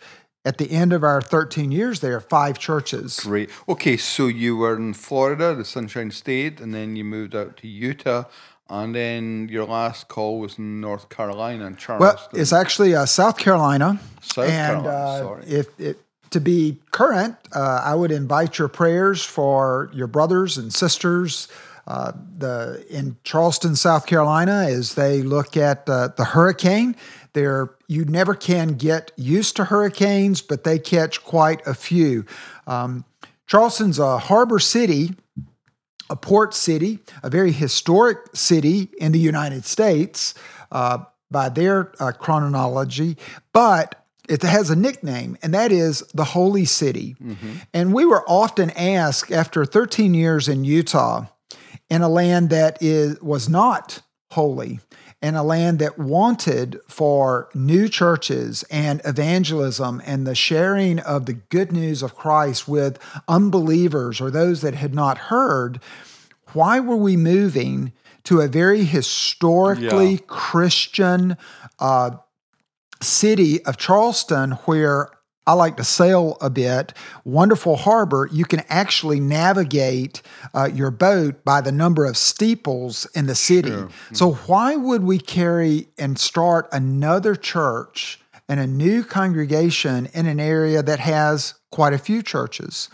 at 0.44 0.58
the 0.58 0.70
end 0.70 0.92
of 0.92 1.04
our 1.04 1.20
13 1.20 1.70
years 1.70 2.00
there, 2.00 2.20
five 2.20 2.58
churches. 2.58 3.20
Great. 3.20 3.50
Okay, 3.68 3.96
so 3.96 4.26
you 4.26 4.56
were 4.56 4.76
in 4.76 4.94
Florida, 4.94 5.54
the 5.54 5.64
Sunshine 5.64 6.10
State, 6.10 6.60
and 6.60 6.74
then 6.74 6.96
you 6.96 7.04
moved 7.04 7.34
out 7.34 7.56
to 7.58 7.68
Utah, 7.68 8.24
and 8.68 8.94
then 8.94 9.48
your 9.50 9.64
last 9.64 10.08
call 10.08 10.38
was 10.38 10.58
in 10.58 10.80
North 10.80 11.08
Carolina 11.08 11.66
and 11.66 11.78
Well, 11.98 12.28
it's 12.32 12.52
actually 12.52 12.94
uh, 12.94 13.04
South 13.04 13.36
Carolina. 13.36 13.98
South 14.22 14.48
and, 14.48 14.82
Carolina, 14.82 14.88
uh, 14.88 15.18
sorry. 15.18 15.44
If 15.46 15.80
it, 15.80 15.98
to 16.30 16.40
be 16.40 16.78
current, 16.92 17.36
uh, 17.52 17.82
I 17.84 17.94
would 17.94 18.12
invite 18.12 18.58
your 18.58 18.68
prayers 18.68 19.22
for 19.22 19.90
your 19.92 20.06
brothers 20.06 20.56
and 20.58 20.72
sisters. 20.72 21.48
Uh, 21.86 22.12
the 22.38 22.86
in 22.88 23.16
Charleston, 23.24 23.74
South 23.74 24.06
Carolina, 24.06 24.66
as 24.68 24.94
they 24.94 25.22
look 25.22 25.56
at 25.56 25.88
uh, 25.88 26.08
the 26.16 26.24
hurricane, 26.24 26.94
there 27.32 27.70
you 27.88 28.04
never 28.04 28.34
can 28.34 28.74
get 28.74 29.12
used 29.16 29.56
to 29.56 29.64
hurricanes, 29.64 30.40
but 30.40 30.64
they 30.64 30.78
catch 30.78 31.24
quite 31.24 31.66
a 31.66 31.74
few. 31.74 32.24
Um, 32.66 33.04
Charleston's 33.46 33.98
a 33.98 34.18
harbor 34.18 34.60
city, 34.60 35.14
a 36.08 36.16
port 36.16 36.54
city, 36.54 37.00
a 37.22 37.30
very 37.30 37.50
historic 37.50 38.18
city 38.34 38.88
in 38.98 39.10
the 39.12 39.18
United 39.18 39.64
States 39.64 40.34
uh, 40.70 40.98
by 41.30 41.48
their 41.48 41.92
uh, 42.00 42.12
chronology, 42.12 43.16
but 43.52 43.99
it 44.30 44.42
has 44.42 44.70
a 44.70 44.76
nickname, 44.76 45.36
and 45.42 45.52
that 45.52 45.72
is 45.72 46.00
the 46.14 46.24
Holy 46.24 46.64
City. 46.64 47.16
And 47.74 47.92
we 47.92 48.04
were 48.06 48.24
often 48.28 48.70
asked 48.70 49.32
after 49.32 49.64
13 49.64 50.14
years 50.14 50.48
in 50.48 50.64
Utah, 50.64 51.26
in 51.88 52.02
a 52.02 52.08
land 52.08 52.50
that 52.50 52.78
is 52.80 53.20
was 53.20 53.48
not 53.48 54.02
holy, 54.30 54.78
in 55.20 55.34
a 55.34 55.42
land 55.42 55.80
that 55.80 55.98
wanted 55.98 56.78
for 56.86 57.48
new 57.54 57.88
churches 57.88 58.64
and 58.70 59.02
evangelism 59.04 60.00
and 60.06 60.26
the 60.26 60.36
sharing 60.36 61.00
of 61.00 61.26
the 61.26 61.34
good 61.34 61.72
news 61.72 62.02
of 62.02 62.14
Christ 62.14 62.68
with 62.68 62.98
unbelievers 63.26 64.20
or 64.20 64.30
those 64.30 64.60
that 64.62 64.74
had 64.74 64.94
not 64.94 65.18
heard, 65.18 65.80
why 66.52 66.78
were 66.80 66.96
we 66.96 67.16
moving 67.16 67.92
to 68.24 68.40
a 68.40 68.48
very 68.48 68.84
historically 68.84 70.12
Yeah. 70.12 70.18
Christian 70.26 71.36
uh, 71.80 72.10
city 73.02 73.64
of 73.64 73.76
Charleston 73.76 74.52
where 74.64 75.10
I 75.46 75.54
like 75.54 75.76
to 75.78 75.84
sail 75.84 76.36
a 76.40 76.50
bit, 76.50 76.92
wonderful 77.24 77.76
harbor. 77.76 78.28
You 78.30 78.44
can 78.44 78.62
actually 78.68 79.18
navigate 79.18 80.22
uh, 80.54 80.68
your 80.72 80.90
boat 80.90 81.44
by 81.44 81.60
the 81.60 81.72
number 81.72 82.04
of 82.04 82.16
steeples 82.16 83.06
in 83.14 83.26
the 83.26 83.34
city. 83.34 83.70
So, 84.12 84.32
why 84.32 84.76
would 84.76 85.02
we 85.02 85.18
carry 85.18 85.88
and 85.98 86.18
start 86.18 86.68
another 86.72 87.34
church 87.34 88.20
and 88.48 88.60
a 88.60 88.66
new 88.66 89.02
congregation 89.02 90.08
in 90.12 90.26
an 90.26 90.38
area 90.38 90.82
that 90.82 91.00
has 91.00 91.54
quite 91.70 91.94
a 91.94 91.98
few 91.98 92.22
churches? 92.22 92.88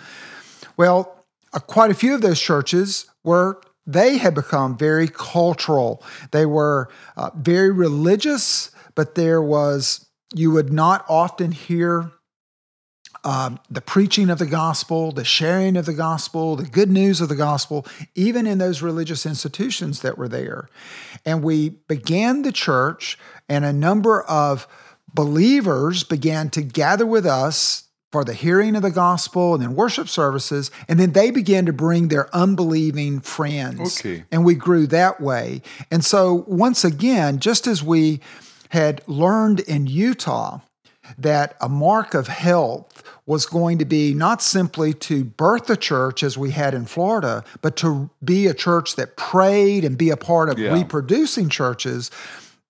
Well, 0.76 1.25
uh, 1.52 1.58
quite 1.58 1.90
a 1.90 1.94
few 1.94 2.14
of 2.14 2.22
those 2.22 2.40
churches 2.40 3.06
were 3.25 3.60
they 3.86 4.18
had 4.18 4.34
become 4.34 4.76
very 4.76 5.08
cultural. 5.08 6.02
They 6.32 6.44
were 6.46 6.88
uh, 7.16 7.30
very 7.36 7.70
religious, 7.70 8.70
but 8.97 9.15
there 9.15 9.41
was 9.41 10.05
you 10.35 10.50
would 10.50 10.73
not 10.73 11.05
often 11.09 11.53
hear 11.53 12.11
um, 13.25 13.59
the 13.71 13.81
preaching 13.81 14.31
of 14.31 14.38
the 14.38 14.47
gospel, 14.47 15.11
the 15.12 15.25
sharing 15.25 15.76
of 15.76 15.87
the 15.87 15.95
gospel, 15.95 16.57
the 16.57 16.65
good 16.65 16.91
news 16.91 17.21
of 17.21 17.29
the 17.29 17.37
gospel, 17.37 17.87
even 18.15 18.47
in 18.47 18.59
those 18.59 18.83
religious 18.83 19.26
institutions 19.26 20.00
that 20.03 20.19
were 20.19 20.29
there. 20.29 20.69
And 21.25 21.43
we 21.43 21.71
began 21.88 22.43
the 22.43 22.53
church, 22.53 23.19
and 23.49 23.65
a 23.65 23.73
number 23.73 24.23
of 24.23 24.69
believers 25.12 26.05
began 26.05 26.50
to 26.50 26.62
gather 26.62 27.07
with 27.07 27.26
us 27.26 27.85
for 28.12 28.25
the 28.25 28.35
hearing 28.35 28.76
of 28.76 28.83
the 28.83 28.91
gospel 28.91 29.55
and 29.55 29.62
then 29.62 29.75
worship 29.75 30.09
services. 30.09 30.71
And 30.88 31.00
then 31.00 31.12
they 31.12 31.31
began 31.31 31.67
to 31.67 31.73
bring 31.73 32.09
their 32.09 32.35
unbelieving 32.35 33.21
friends. 33.21 33.99
Okay. 33.99 34.25
And 34.31 34.45
we 34.45 34.55
grew 34.55 34.87
that 34.88 35.21
way. 35.21 35.62
And 35.91 36.05
so, 36.05 36.45
once 36.47 36.85
again, 36.85 37.41
just 37.41 37.67
as 37.67 37.83
we 37.83 38.21
had 38.70 39.02
learned 39.06 39.61
in 39.61 39.87
Utah 39.87 40.61
that 41.18 41.56
a 41.61 41.68
mark 41.68 42.14
of 42.14 42.26
health 42.26 43.02
was 43.26 43.46
going 43.46 43.78
to 43.78 43.85
be 43.85 44.12
not 44.12 44.42
simply 44.42 44.92
to 44.92 45.25
birth 45.25 45.70
a 45.70 45.76
church 45.76 46.23
as 46.23 46.37
we 46.37 46.50
had 46.50 46.75
in 46.75 46.85
Florida, 46.85 47.44
but 47.62 47.76
to 47.76 48.11
be 48.25 48.46
a 48.46 48.54
church 48.54 48.96
that 48.96 49.16
prayed 49.16 49.85
and 49.85 49.96
be 49.96 50.11
a 50.11 50.16
part 50.16 50.49
of 50.49 50.58
Yeah. 50.58 50.73
reproducing 50.73 51.49
churches. 51.49 52.11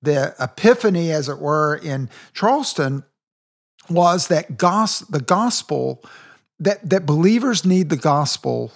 The 0.03 0.35
epiphany, 0.39 1.11
as 1.13 1.29
it 1.31 1.39
were, 1.39 1.75
in 1.77 2.11
Charleston 2.35 3.05
was 3.89 4.29
that 4.29 4.59
gos- 4.59 5.01
the 5.01 5.21
gospel 5.21 6.03
that 6.59 6.89
that 6.89 7.07
believers 7.07 7.65
need 7.65 7.89
the 7.91 7.97
gospel 7.97 8.73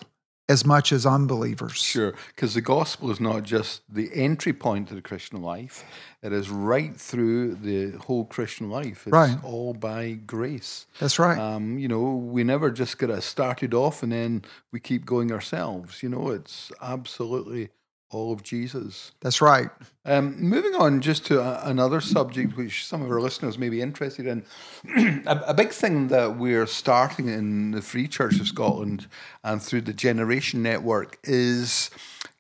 as 0.51 0.67
much 0.67 0.93
as 0.93 1.07
unbelievers. 1.07 1.73
Sure, 1.77 2.13
because 2.35 2.55
the 2.55 2.61
gospel 2.61 3.11
is 3.11 3.21
not 3.21 3.45
just 3.45 3.83
the 3.89 4.11
entry 4.15 4.53
point 4.53 4.89
to 4.89 4.95
the 4.95 5.01
Christian 5.11 5.41
life; 5.43 5.85
it 6.23 6.33
is 6.33 6.51
right 6.51 6.95
through 6.97 7.55
the 7.55 7.97
whole 8.07 8.25
Christian 8.25 8.69
life. 8.69 9.07
It's 9.07 9.13
Right. 9.13 9.37
all 9.45 9.73
by 9.75 10.13
grace. 10.27 10.87
That's 10.99 11.19
right. 11.19 11.39
Um, 11.39 11.79
you 11.79 11.89
know, 11.89 12.03
we 12.35 12.43
never 12.45 12.71
just 12.71 12.99
get 12.99 13.11
started 13.23 13.73
off 13.75 14.03
and 14.03 14.13
then 14.13 14.43
we 14.73 14.81
keep 14.81 15.05
going 15.07 15.31
ourselves. 15.33 16.03
You 16.03 16.09
know, 16.09 16.31
it's 16.31 16.73
absolutely 16.83 17.71
all 18.11 18.33
of 18.33 18.43
Jesus. 18.43 19.13
That's 19.21 19.41
right. 19.41 19.71
Um, 20.05 20.41
moving 20.41 20.75
on 20.75 21.01
just 21.01 21.25
to 21.27 21.41
a, 21.41 21.69
another 21.69 22.01
subject 22.01 22.57
which 22.57 22.85
some 22.85 23.03
of 23.03 23.11
our 23.11 23.21
listeners 23.21 23.57
may 23.57 23.69
be 23.69 23.81
interested 23.81 24.27
in. 24.27 24.45
a, 25.27 25.45
a 25.49 25.55
big 25.55 25.71
thing 25.71 26.09
that 26.09 26.37
we're 26.37 26.67
starting 26.67 27.29
in 27.29 27.71
the 27.71 27.83
Free 27.83 28.09
Church 28.09 28.41
of 28.41 28.49
Scotland 28.49 29.07
and 29.45 29.63
through 29.63 29.83
the 29.83 29.93
Generation 29.93 30.63
Network 30.63 31.19
is 31.23 31.91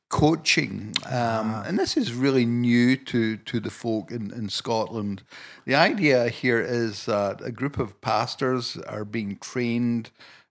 coaching. 0.08 0.92
Um, 1.06 1.62
and 1.64 1.78
this 1.78 1.96
is 1.96 2.12
really 2.12 2.44
new 2.44 2.96
to, 2.96 3.36
to 3.36 3.60
the 3.60 3.70
folk 3.70 4.10
in, 4.10 4.32
in 4.32 4.48
Scotland. 4.48 5.22
The 5.66 5.76
idea 5.76 6.28
here 6.28 6.60
is 6.60 7.06
that 7.06 7.40
a 7.42 7.52
group 7.52 7.78
of 7.78 8.00
pastors 8.00 8.76
are 8.88 9.04
being 9.04 9.38
trained 9.38 10.10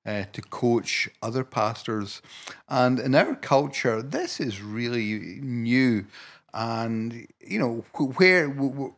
uh, 0.10 0.26
to 0.34 0.42
coach 0.42 1.10
other 1.22 1.44
pastors. 1.44 2.22
And 2.68 3.00
in 3.00 3.14
our 3.16 3.36
culture, 3.36 4.02
this 4.02 4.40
is 4.40 4.62
really 4.62 5.40
new. 5.44 6.06
And, 6.52 7.28
you 7.40 7.60
know, 7.60 7.86
where 8.18 8.52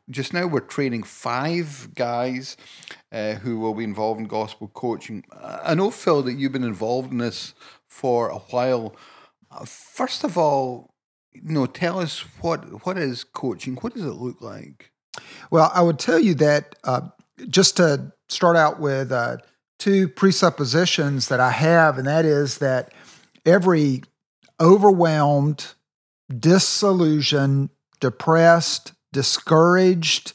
just 0.09 0.33
now 0.33 0.47
we're 0.47 0.61
training 0.61 1.03
five 1.03 1.89
guys 1.95 2.55
uh, 3.11 3.33
who 3.43 3.59
will 3.59 3.73
be 3.73 3.83
involved 3.83 4.21
in 4.21 4.27
gospel 4.27 4.69
coaching. 4.73 5.25
I 5.71 5.75
know, 5.75 5.91
Phil, 5.91 6.23
that 6.23 6.37
you've 6.37 6.53
been 6.53 6.63
involved 6.63 7.11
in 7.11 7.17
this 7.17 7.53
for 7.87 8.29
a 8.29 8.39
while. 8.51 8.95
Uh, 9.51 9.65
First 9.65 10.23
of 10.23 10.37
all, 10.37 10.93
you 11.33 11.51
know, 11.51 11.65
tell 11.65 11.99
us 11.99 12.19
what 12.41 12.85
what 12.85 12.97
is 12.97 13.25
coaching? 13.25 13.75
What 13.75 13.93
does 13.93 14.05
it 14.05 14.13
look 14.25 14.41
like? 14.41 14.91
Well, 15.49 15.71
I 15.73 15.81
would 15.81 15.99
tell 15.99 16.19
you 16.19 16.35
that 16.35 16.75
uh, 16.83 17.01
just 17.49 17.77
to 17.77 18.13
start 18.29 18.55
out 18.55 18.79
with 18.79 19.11
uh, 19.11 19.37
two 19.81 20.07
presuppositions 20.07 21.27
that 21.29 21.39
I 21.39 21.49
have, 21.49 21.97
and 21.97 22.05
that 22.05 22.23
is 22.23 22.59
that 22.59 22.93
every 23.45 24.03
overwhelmed, 24.59 25.73
disillusioned, 26.29 27.69
depressed, 27.99 28.93
discouraged 29.11 30.33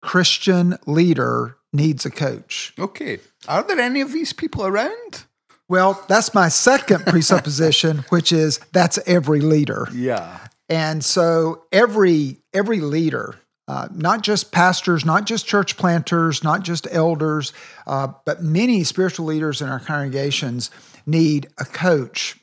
Christian 0.00 0.78
leader 0.86 1.58
needs 1.74 2.06
a 2.06 2.10
coach. 2.10 2.72
Okay. 2.78 3.18
Are 3.46 3.62
there 3.62 3.78
any 3.78 4.00
of 4.00 4.12
these 4.12 4.32
people 4.32 4.64
around? 4.64 5.24
Well, 5.68 6.02
that's 6.08 6.32
my 6.32 6.48
second 6.48 7.04
presupposition, 7.06 7.98
which 8.08 8.32
is 8.32 8.60
that's 8.72 8.98
every 9.06 9.40
leader. 9.40 9.88
Yeah. 9.92 10.38
And 10.70 11.04
so 11.04 11.64
every 11.70 12.38
every 12.54 12.80
leader, 12.80 13.36
uh, 13.68 13.88
not 13.92 14.22
just 14.22 14.52
pastors, 14.52 15.04
not 15.04 15.26
just 15.26 15.46
church 15.46 15.76
planters, 15.76 16.44
not 16.44 16.62
just 16.62 16.86
elders, 16.90 17.52
uh, 17.86 18.08
but 18.24 18.42
many 18.42 18.84
spiritual 18.84 19.26
leaders 19.26 19.60
in 19.60 19.68
our 19.68 19.80
congregations 19.80 20.70
need 21.04 21.48
a 21.58 21.64
coach. 21.64 22.38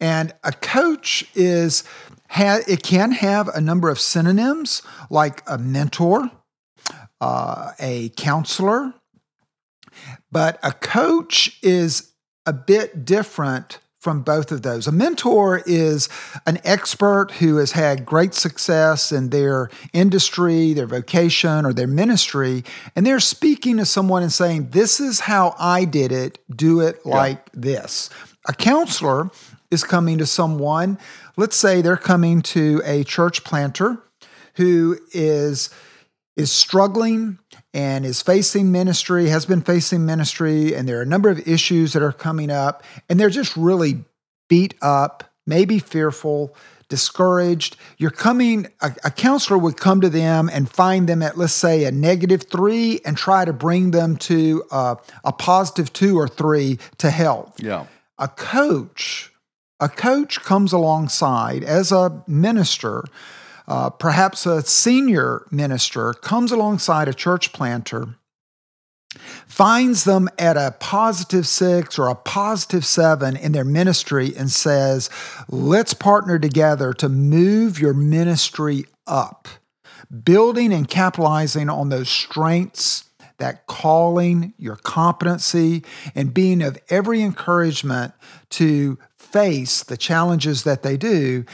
And 0.00 0.32
a 0.44 0.52
coach 0.52 1.24
is 1.34 1.82
ha- 2.28 2.60
it 2.68 2.82
can 2.82 3.12
have 3.12 3.48
a 3.48 3.60
number 3.60 3.88
of 3.88 3.98
synonyms 3.98 4.82
like 5.10 5.42
a 5.46 5.58
mentor, 5.58 6.30
uh, 7.20 7.72
a 7.80 8.10
counselor, 8.10 8.94
but 10.30 10.58
a 10.62 10.72
coach 10.72 11.58
is 11.62 12.12
a 12.46 12.52
bit 12.52 13.04
different 13.04 13.78
from 14.08 14.22
both 14.22 14.50
of 14.52 14.62
those. 14.62 14.86
A 14.86 14.92
mentor 14.92 15.60
is 15.66 16.08
an 16.46 16.58
expert 16.64 17.30
who 17.40 17.56
has 17.56 17.72
had 17.72 18.06
great 18.06 18.32
success 18.32 19.12
in 19.12 19.28
their 19.28 19.68
industry, 19.92 20.72
their 20.72 20.86
vocation, 20.86 21.66
or 21.66 21.74
their 21.74 21.86
ministry, 21.86 22.64
and 22.96 23.04
they're 23.04 23.20
speaking 23.20 23.76
to 23.76 23.84
someone 23.84 24.22
and 24.22 24.32
saying, 24.32 24.70
This 24.70 24.98
is 24.98 25.20
how 25.20 25.54
I 25.58 25.84
did 25.84 26.10
it, 26.10 26.38
do 26.48 26.80
it 26.80 27.04
like 27.04 27.52
this. 27.52 28.08
A 28.48 28.54
counselor 28.54 29.30
is 29.70 29.84
coming 29.84 30.16
to 30.16 30.26
someone, 30.26 30.96
let's 31.36 31.56
say 31.56 31.82
they're 31.82 31.98
coming 31.98 32.40
to 32.56 32.80
a 32.86 33.04
church 33.04 33.44
planter 33.44 34.02
who 34.54 34.98
is 35.12 35.68
is 36.34 36.50
struggling 36.50 37.38
and 37.74 38.04
is 38.04 38.22
facing 38.22 38.72
ministry, 38.72 39.28
has 39.28 39.46
been 39.46 39.62
facing 39.62 40.06
ministry, 40.06 40.74
and 40.74 40.88
there 40.88 40.98
are 40.98 41.02
a 41.02 41.06
number 41.06 41.28
of 41.28 41.46
issues 41.46 41.92
that 41.92 42.02
are 42.02 42.12
coming 42.12 42.50
up, 42.50 42.82
and 43.08 43.20
they're 43.20 43.30
just 43.30 43.56
really 43.56 44.04
beat 44.48 44.74
up, 44.80 45.24
maybe 45.46 45.78
fearful, 45.78 46.56
discouraged. 46.88 47.76
You're 47.98 48.10
coming, 48.10 48.66
a, 48.80 48.94
a 49.04 49.10
counselor 49.10 49.58
would 49.58 49.76
come 49.76 50.00
to 50.00 50.08
them 50.08 50.48
and 50.50 50.70
find 50.70 51.08
them 51.08 51.22
at, 51.22 51.36
let's 51.36 51.52
say, 51.52 51.84
a 51.84 51.92
negative 51.92 52.44
three 52.44 53.00
and 53.04 53.16
try 53.16 53.44
to 53.44 53.52
bring 53.52 53.90
them 53.90 54.16
to 54.16 54.64
a, 54.70 54.96
a 55.24 55.32
positive 55.32 55.92
two 55.92 56.18
or 56.18 56.28
three 56.28 56.78
to 56.98 57.10
help. 57.10 57.62
Yeah. 57.62 57.86
A 58.18 58.28
coach, 58.28 59.30
a 59.78 59.88
coach 59.88 60.40
comes 60.40 60.72
alongside 60.72 61.62
as 61.62 61.92
a 61.92 62.22
minister 62.26 63.04
uh, 63.68 63.90
perhaps 63.90 64.46
a 64.46 64.62
senior 64.62 65.46
minister 65.50 66.14
comes 66.14 66.50
alongside 66.50 67.06
a 67.06 67.12
church 67.14 67.52
planter, 67.52 68.14
finds 69.46 70.04
them 70.04 70.28
at 70.38 70.56
a 70.56 70.74
positive 70.80 71.46
six 71.46 71.98
or 71.98 72.08
a 72.08 72.14
positive 72.14 72.84
seven 72.84 73.36
in 73.36 73.52
their 73.52 73.66
ministry, 73.66 74.34
and 74.34 74.50
says, 74.50 75.10
Let's 75.50 75.92
partner 75.92 76.38
together 76.38 76.94
to 76.94 77.10
move 77.10 77.78
your 77.78 77.92
ministry 77.92 78.86
up, 79.06 79.48
building 80.24 80.72
and 80.72 80.88
capitalizing 80.88 81.68
on 81.68 81.90
those 81.90 82.08
strengths 82.08 83.04
that 83.36 83.66
calling, 83.66 84.54
your 84.58 84.76
competency, 84.76 85.84
and 86.14 86.34
being 86.34 86.62
of 86.62 86.78
every 86.88 87.22
encouragement 87.22 88.14
to 88.50 88.98
face 89.32 89.82
the 89.84 89.96
challenges 89.96 90.64
that 90.64 90.82
they 90.82 90.96
do, 90.96 91.44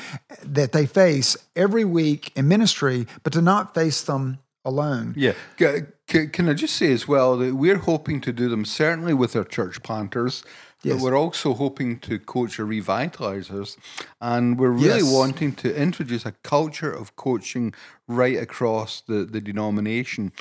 that 0.43 0.73
they 0.73 0.87
face 0.87 1.37
every 1.57 1.85
week 1.85 2.33
in 2.37 2.49
ministry, 2.49 3.07
but 3.23 3.33
to 3.33 3.43
not 3.43 3.75
face 3.75 4.03
them 4.03 4.39
alone. 4.65 5.15
Yeah. 5.17 5.35
Can 5.57 6.49
I 6.49 6.55
just 6.55 6.77
say 6.77 6.93
as 6.93 7.09
well 7.09 7.37
that 7.39 7.55
we're 7.55 7.79
hoping 7.79 8.21
to 8.23 8.33
do 8.33 8.49
them 8.49 8.65
certainly 8.65 9.15
with 9.15 9.37
our 9.37 9.45
church 9.45 9.83
planters, 9.83 10.45
yes. 10.83 10.95
but 10.95 11.03
we're 11.03 11.17
also 11.17 11.55
hoping 11.55 11.99
to 12.01 12.19
coach 12.19 12.59
our 12.61 12.67
revitalizers. 12.67 13.77
And 14.21 14.59
we're 14.59 14.71
really 14.71 15.01
yes. 15.01 15.13
wanting 15.13 15.55
to 15.57 15.75
introduce 15.75 16.25
a 16.25 16.33
culture 16.43 16.93
of 16.93 17.17
coaching 17.17 17.75
right 18.07 18.37
across 18.37 19.03
the, 19.03 19.25
the 19.25 19.41
denomination. 19.41 20.33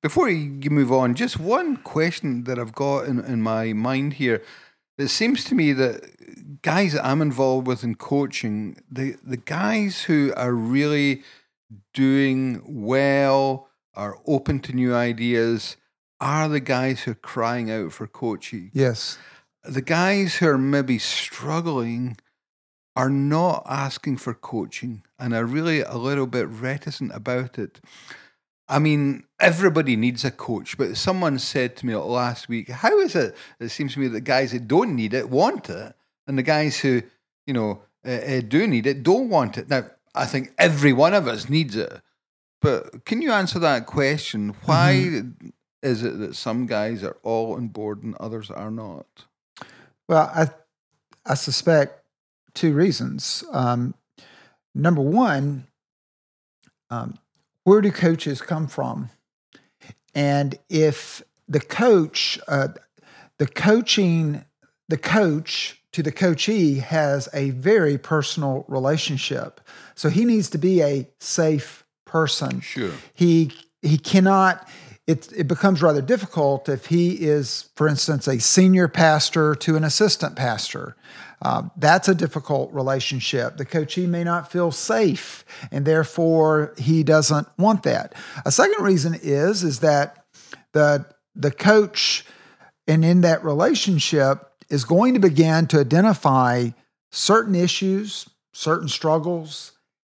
Before 0.00 0.28
you 0.28 0.70
move 0.70 0.92
on, 0.92 1.14
just 1.14 1.38
one 1.38 1.76
question 1.76 2.44
that 2.44 2.58
I've 2.58 2.74
got 2.74 3.06
in, 3.06 3.20
in 3.20 3.40
my 3.42 3.72
mind 3.72 4.14
here. 4.14 4.42
It 5.02 5.08
seems 5.08 5.44
to 5.44 5.54
me 5.54 5.72
that 5.72 6.62
guys 6.62 6.92
that 6.92 7.04
I'm 7.04 7.20
involved 7.20 7.66
with 7.66 7.82
in 7.82 7.96
coaching, 7.96 8.76
the, 8.90 9.16
the 9.22 9.36
guys 9.36 10.02
who 10.02 10.32
are 10.36 10.52
really 10.52 11.24
doing 11.92 12.62
well, 12.64 13.68
are 13.94 14.18
open 14.26 14.60
to 14.60 14.72
new 14.72 14.94
ideas, 14.94 15.76
are 16.20 16.48
the 16.48 16.60
guys 16.60 17.02
who 17.02 17.10
are 17.10 17.16
crying 17.16 17.70
out 17.70 17.92
for 17.92 18.06
coaching. 18.06 18.70
Yes. 18.72 19.18
The 19.64 19.82
guys 19.82 20.36
who 20.36 20.48
are 20.48 20.58
maybe 20.58 20.98
struggling 20.98 22.16
are 22.94 23.10
not 23.10 23.64
asking 23.68 24.18
for 24.18 24.34
coaching 24.34 25.02
and 25.18 25.34
are 25.34 25.44
really 25.44 25.80
a 25.80 25.96
little 25.96 26.26
bit 26.26 26.46
reticent 26.48 27.14
about 27.14 27.58
it. 27.58 27.80
I 28.72 28.78
mean, 28.78 29.24
everybody 29.38 29.96
needs 29.96 30.24
a 30.24 30.30
coach, 30.30 30.78
but 30.78 30.96
someone 30.96 31.38
said 31.38 31.76
to 31.76 31.86
me 31.86 31.94
last 31.94 32.48
week, 32.48 32.70
"How 32.70 32.98
is 33.00 33.14
it? 33.14 33.36
It 33.60 33.68
seems 33.68 33.92
to 33.92 34.00
me 34.00 34.08
that 34.08 34.22
guys 34.22 34.52
that 34.52 34.66
don't 34.66 34.96
need 34.96 35.12
it 35.12 35.28
want 35.28 35.68
it, 35.68 35.94
and 36.26 36.38
the 36.38 36.42
guys 36.42 36.78
who, 36.78 37.02
you 37.46 37.52
know, 37.52 37.82
uh, 38.06 38.10
uh, 38.10 38.40
do 38.40 38.66
need 38.66 38.86
it 38.86 39.02
don't 39.02 39.28
want 39.28 39.58
it." 39.58 39.68
Now, 39.68 39.90
I 40.14 40.24
think 40.24 40.54
every 40.56 40.94
one 40.94 41.12
of 41.12 41.28
us 41.28 41.50
needs 41.50 41.76
it, 41.76 42.00
but 42.62 43.04
can 43.04 43.20
you 43.20 43.30
answer 43.30 43.58
that 43.58 43.84
question? 43.84 44.54
Why 44.64 44.94
mm-hmm. 44.94 45.48
is 45.82 46.02
it 46.02 46.18
that 46.20 46.34
some 46.34 46.64
guys 46.64 47.02
are 47.02 47.18
all 47.22 47.56
on 47.56 47.68
board 47.68 48.02
and 48.02 48.14
others 48.16 48.50
are 48.50 48.70
not? 48.70 49.26
Well, 50.08 50.30
I 50.34 50.48
I 51.26 51.34
suspect 51.34 52.02
two 52.54 52.72
reasons. 52.72 53.44
Um, 53.52 53.94
number 54.74 55.02
one, 55.02 55.66
um, 56.88 57.18
where 57.64 57.80
do 57.80 57.90
coaches 57.90 58.40
come 58.42 58.66
from? 58.66 59.10
And 60.14 60.58
if 60.68 61.22
the 61.48 61.60
coach, 61.60 62.38
uh, 62.48 62.68
the 63.38 63.46
coaching, 63.46 64.44
the 64.88 64.98
coach 64.98 65.82
to 65.92 66.02
the 66.02 66.12
coachee 66.12 66.76
has 66.76 67.28
a 67.32 67.50
very 67.50 67.98
personal 67.98 68.64
relationship. 68.68 69.60
So 69.94 70.08
he 70.08 70.24
needs 70.24 70.50
to 70.50 70.58
be 70.58 70.82
a 70.82 71.08
safe 71.20 71.84
person. 72.04 72.60
Sure. 72.60 72.92
He 73.14 73.52
he 73.82 73.98
cannot 73.98 74.68
it, 75.06 75.32
it 75.36 75.48
becomes 75.48 75.82
rather 75.82 76.02
difficult 76.02 76.68
if 76.68 76.86
he 76.86 77.14
is, 77.14 77.70
for 77.74 77.88
instance, 77.88 78.28
a 78.28 78.38
senior 78.38 78.86
pastor 78.86 79.54
to 79.56 79.76
an 79.76 79.84
assistant 79.84 80.36
pastor. 80.36 80.96
Uh, 81.40 81.64
that's 81.76 82.08
a 82.08 82.14
difficult 82.14 82.72
relationship. 82.72 83.56
The 83.56 83.64
coachee 83.64 84.06
may 84.06 84.22
not 84.22 84.52
feel 84.52 84.70
safe, 84.70 85.44
and 85.72 85.84
therefore 85.84 86.72
he 86.78 87.02
doesn't 87.02 87.48
want 87.58 87.82
that. 87.82 88.14
A 88.46 88.52
second 88.52 88.84
reason 88.84 89.18
is 89.20 89.64
is 89.64 89.80
that 89.80 90.24
the 90.72 91.04
the 91.34 91.50
coach, 91.50 92.24
and 92.86 93.04
in 93.04 93.22
that 93.22 93.44
relationship, 93.44 94.52
is 94.68 94.84
going 94.84 95.14
to 95.14 95.20
begin 95.20 95.66
to 95.68 95.80
identify 95.80 96.68
certain 97.10 97.56
issues, 97.56 98.28
certain 98.52 98.88
struggles. 98.88 99.72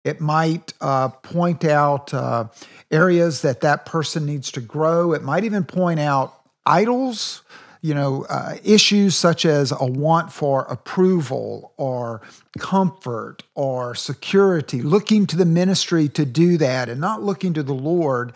It 0.06 0.22
might 0.22 0.74
uh, 0.80 1.10
point 1.10 1.66
out 1.66 2.14
uh, 2.14 2.46
areas 2.92 3.42
that 3.42 3.60
that 3.62 3.86
person 3.86 4.26
needs 4.26 4.52
to 4.52 4.62
grow. 4.62 5.12
It 5.12 5.24
might 5.24 5.44
even 5.44 5.66
point 5.66 6.00
out 6.00 6.40
idols 6.66 7.44
you 7.86 7.94
know, 7.94 8.26
uh, 8.30 8.56
issues 8.64 9.16
such 9.16 9.46
as 9.46 9.72
a 9.72 9.86
want 9.86 10.34
for 10.34 10.62
approval 10.62 11.72
or 11.78 12.20
comfort 12.58 13.44
or 13.54 13.94
security, 13.94 14.82
looking 14.82 15.28
to 15.28 15.36
the 15.36 15.46
ministry 15.46 16.10
to 16.10 16.26
do 16.26 16.58
that 16.58 16.90
and 16.90 17.00
not 17.00 17.22
looking 17.22 17.54
to 17.54 17.62
the 17.62 17.76
Lord. 17.76 18.34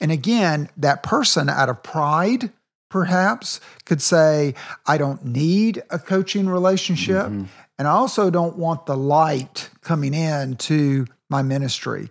And 0.00 0.10
again, 0.10 0.68
that 0.78 1.04
person 1.04 1.48
out 1.48 1.68
of 1.68 1.80
pride, 1.84 2.50
perhaps, 2.88 3.60
could 3.84 4.02
say, 4.02 4.56
I 4.84 4.98
don't 4.98 5.24
need 5.24 5.80
a 5.90 6.00
coaching 6.00 6.48
relationship. 6.48 7.26
Mm-hmm. 7.26 7.44
And 7.78 7.86
I 7.86 7.92
also 7.92 8.30
don't 8.30 8.56
want 8.56 8.86
the 8.86 8.96
light 8.96 9.70
coming 9.82 10.14
in 10.14 10.56
to 10.56 11.06
my 11.30 11.42
ministry. 11.42 12.08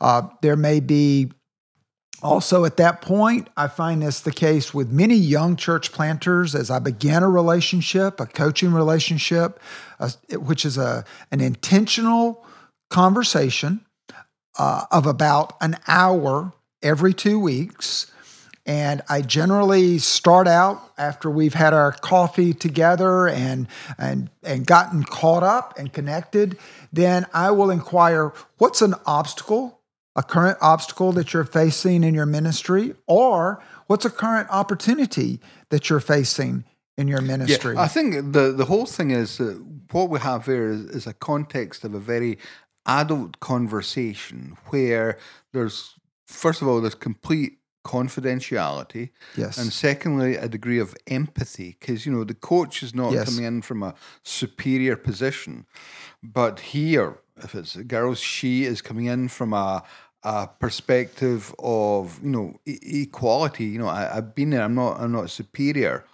Uh, 0.00 0.28
there 0.40 0.56
may 0.56 0.80
be 0.80 1.30
also, 2.22 2.66
at 2.66 2.76
that 2.76 3.00
point, 3.00 3.48
I 3.56 3.68
find 3.68 4.02
this 4.02 4.20
the 4.20 4.32
case 4.32 4.74
with 4.74 4.90
many 4.90 5.14
young 5.14 5.56
church 5.56 5.90
planters 5.90 6.54
as 6.54 6.70
I 6.70 6.78
began 6.78 7.22
a 7.22 7.28
relationship, 7.28 8.20
a 8.20 8.26
coaching 8.26 8.74
relationship, 8.74 9.58
which 10.30 10.66
is 10.66 10.76
a, 10.76 11.04
an 11.30 11.40
intentional 11.40 12.44
conversation 12.90 13.86
uh, 14.58 14.84
of 14.90 15.06
about 15.06 15.54
an 15.62 15.76
hour 15.88 16.52
every 16.82 17.14
two 17.14 17.40
weeks. 17.40 18.12
And 18.70 19.02
I 19.08 19.22
generally 19.22 19.98
start 19.98 20.46
out 20.46 20.92
after 20.96 21.28
we've 21.28 21.54
had 21.54 21.74
our 21.74 21.90
coffee 21.90 22.52
together 22.52 23.26
and, 23.26 23.66
and, 23.98 24.30
and 24.44 24.64
gotten 24.64 25.02
caught 25.02 25.42
up 25.42 25.76
and 25.76 25.92
connected. 25.92 26.56
Then 26.92 27.26
I 27.34 27.50
will 27.50 27.72
inquire 27.72 28.32
what's 28.58 28.80
an 28.80 28.94
obstacle, 29.06 29.80
a 30.14 30.22
current 30.22 30.56
obstacle 30.60 31.10
that 31.14 31.32
you're 31.32 31.42
facing 31.42 32.04
in 32.04 32.14
your 32.14 32.26
ministry, 32.26 32.94
or 33.08 33.60
what's 33.88 34.04
a 34.04 34.10
current 34.10 34.46
opportunity 34.50 35.40
that 35.70 35.90
you're 35.90 35.98
facing 35.98 36.62
in 36.96 37.08
your 37.08 37.22
ministry. 37.22 37.74
Yeah, 37.74 37.82
I 37.82 37.88
think 37.88 38.32
the, 38.32 38.52
the 38.52 38.66
whole 38.66 38.86
thing 38.86 39.10
is 39.10 39.38
that 39.38 39.60
what 39.90 40.10
we 40.10 40.20
have 40.20 40.46
here 40.46 40.70
is, 40.70 40.82
is 40.82 41.06
a 41.08 41.14
context 41.14 41.82
of 41.82 41.92
a 41.92 41.98
very 41.98 42.38
adult 42.86 43.40
conversation 43.40 44.56
where 44.66 45.18
there's, 45.52 45.96
first 46.28 46.62
of 46.62 46.68
all, 46.68 46.80
there's 46.80 46.94
complete 46.94 47.59
confidentiality. 47.94 49.10
Yes. 49.36 49.58
And 49.58 49.72
secondly, 49.72 50.36
a 50.36 50.48
degree 50.48 50.80
of 50.80 50.94
empathy 51.06 51.76
because, 51.78 52.06
you 52.06 52.12
know, 52.12 52.24
the 52.24 52.34
coach 52.52 52.82
is 52.82 52.94
not 52.94 53.12
Yes. 53.12 53.24
coming 53.28 53.44
in 53.44 53.62
from 53.62 53.82
a 53.82 53.92
superior 54.22 54.96
position. 54.96 55.66
But 56.22 56.60
here, 56.74 57.18
if 57.44 57.54
it's 57.54 57.76
a 57.76 57.84
girl, 57.84 58.14
she 58.14 58.52
is 58.64 58.82
coming 58.82 59.06
in 59.06 59.28
from 59.28 59.52
a, 59.52 59.82
a 60.22 60.46
perspective 60.64 61.54
of, 61.58 62.20
you 62.22 62.30
know, 62.30 62.48
e- 62.66 63.02
equality. 63.02 63.64
You 63.64 63.78
know, 63.80 63.88
I, 63.88 64.16
I've 64.16 64.34
been 64.34 64.50
there, 64.50 64.62
I'm 64.64 64.74
not, 64.74 65.00
I'm 65.00 65.12
not 65.12 65.30
superior. 65.30 66.04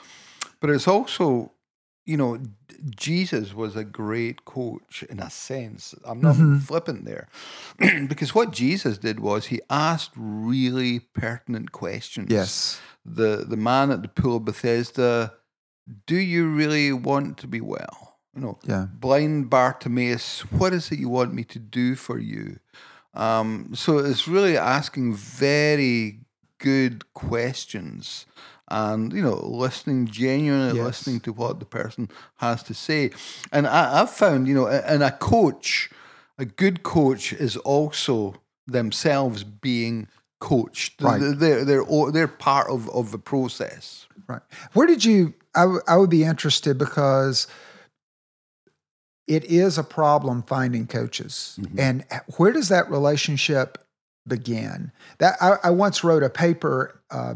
But 0.61 0.71
it's 0.71 0.89
also, 0.89 1.53
you 2.07 2.17
know, 2.17 2.39
Jesus 2.97 3.53
was 3.53 3.75
a 3.77 3.85
great 3.85 4.45
coach 4.45 5.03
in 5.11 5.19
a 5.21 5.29
sense. 5.29 5.95
I'm 6.05 6.21
not 6.21 6.37
flippant 6.65 7.05
there. 7.05 7.29
because 8.09 8.35
what 8.35 8.53
Jesus 8.53 8.97
did 8.99 9.19
was 9.21 9.47
he 9.47 9.61
asked 9.69 10.13
really 10.17 11.01
pertinent 11.01 11.73
questions. 11.73 12.31
yes. 12.31 12.81
The 13.05 13.45
the 13.49 13.57
man 13.57 13.91
at 13.93 14.03
the 14.03 14.09
pool 14.09 14.37
of 14.37 14.45
Bethesda, 14.45 15.35
do 16.07 16.17
you 16.17 16.49
really 16.49 16.93
want 16.93 17.39
to 17.39 17.47
be 17.47 17.61
well? 17.61 18.19
You 18.35 18.41
know, 18.43 18.59
Yeah. 18.65 18.87
blind 18.93 19.49
Bartimaeus, 19.51 20.41
what 20.51 20.73
is 20.73 20.91
it 20.93 20.99
you 20.99 21.09
want 21.09 21.33
me 21.33 21.45
to 21.45 21.59
do 21.59 21.95
for 21.97 22.19
you? 22.19 22.59
Um, 23.15 23.71
so 23.75 23.99
it's 23.99 24.29
really 24.29 24.59
asking 24.59 25.15
very 25.15 26.21
good 26.59 27.05
questions 27.15 28.27
and 28.69 29.13
you 29.13 29.23
know 29.23 29.35
listening 29.47 30.07
genuinely 30.07 30.77
Yes. 30.77 30.85
listening 30.85 31.21
to 31.21 31.33
what 31.33 31.59
the 31.61 31.65
person 31.67 32.09
has 32.37 32.63
to 32.65 32.75
say 32.75 33.11
and 33.53 33.67
I, 33.67 34.03
i've 34.03 34.11
found 34.11 34.49
you 34.49 34.55
know 34.55 34.67
and 34.67 35.03
a 35.03 35.11
coach 35.13 35.91
a 36.39 36.45
good 36.45 36.83
coach 36.83 37.33
is 37.33 37.57
also 37.59 38.35
themselves 38.67 39.45
being 39.45 40.09
coached 40.41 41.01
Right. 41.01 41.21
they're, 41.21 41.65
they're, 41.65 41.85
they're, 42.11 42.29
part 42.29 42.69
of, 42.69 42.89
of 42.91 43.11
the 43.13 43.19
process 43.19 44.07
Right. 44.29 44.43
Where 44.73 44.89
did 44.89 45.05
you? 45.05 45.35
I, 45.55 45.61
w- 45.61 45.81
I 45.87 45.97
would 45.97 46.11
be 46.11 46.25
interested 46.25 46.77
because 46.79 47.47
it 49.29 49.45
is 49.45 49.79
a 49.79 49.85
problem 49.85 50.43
finding 50.43 50.87
coaches. 50.87 51.59
And 51.79 52.05
where 52.37 52.53
does 52.53 52.69
that 52.69 52.91
relationship 52.91 53.79
begin? 54.27 54.91
That 55.19 55.37
I, 55.41 55.57
I 55.65 55.71
once 55.71 56.03
wrote 56.05 56.23
a 56.23 56.31
paper, 56.31 57.01
uh, 57.11 57.35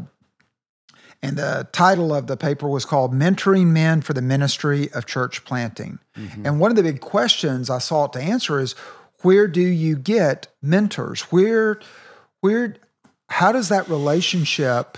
and 1.23 1.37
the 1.37 1.67
title 1.71 2.13
of 2.13 2.27
the 2.27 2.37
paper 2.37 2.67
was 2.67 2.85
called 2.85 3.13
"Mentoring 3.13 3.67
Men 3.67 4.01
for 4.01 4.13
the 4.13 4.21
Ministry 4.21 4.91
of 4.93 5.05
Church 5.05 5.45
Planting." 5.45 5.99
And 6.45 6.59
one 6.59 6.71
of 6.71 6.77
the 6.77 6.83
big 6.83 7.01
questions 7.01 7.69
I 7.69 7.79
sought 7.79 8.13
to 8.13 8.19
answer 8.19 8.59
is, 8.59 8.75
where 9.23 9.47
do 9.47 9.61
you 9.61 9.95
get 9.95 10.47
mentors? 10.61 11.21
Where, 11.23 11.79
where, 12.41 12.75
how 13.29 13.51
does 13.51 13.69
that 13.69 13.87
relationship 13.87 14.97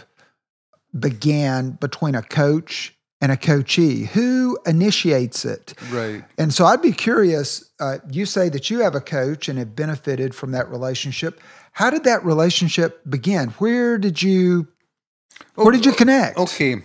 begin 0.97 1.71
between 1.71 2.15
a 2.15 2.21
coach 2.21 2.95
and 3.19 3.31
a 3.31 3.38
coachee? 3.38 4.05
Who 4.05 4.57
initiates 4.65 5.45
it? 5.45 5.73
right 5.91 6.23
And 6.38 6.53
so 6.53 6.65
I'd 6.65 6.81
be 6.81 6.91
curious. 6.91 7.69
Uh, 7.79 7.97
you 8.09 8.25
say 8.25 8.49
that 8.49 8.69
you 8.69 8.79
have 8.79 8.95
a 8.95 9.01
coach 9.01 9.49
and 9.49 9.59
have 9.59 9.75
benefited 9.75 10.33
from 10.33 10.51
that 10.51 10.69
relationship. 10.69 11.41
How 11.73 11.89
did 11.89 12.03
that 12.05 12.23
relationship 12.23 13.01
begin? 13.09 13.49
Where 13.59 13.97
did 13.97 14.21
you? 14.21 14.67
Where 15.55 15.71
did 15.71 15.85
you 15.85 15.93
connect? 15.93 16.37
Okay. 16.37 16.81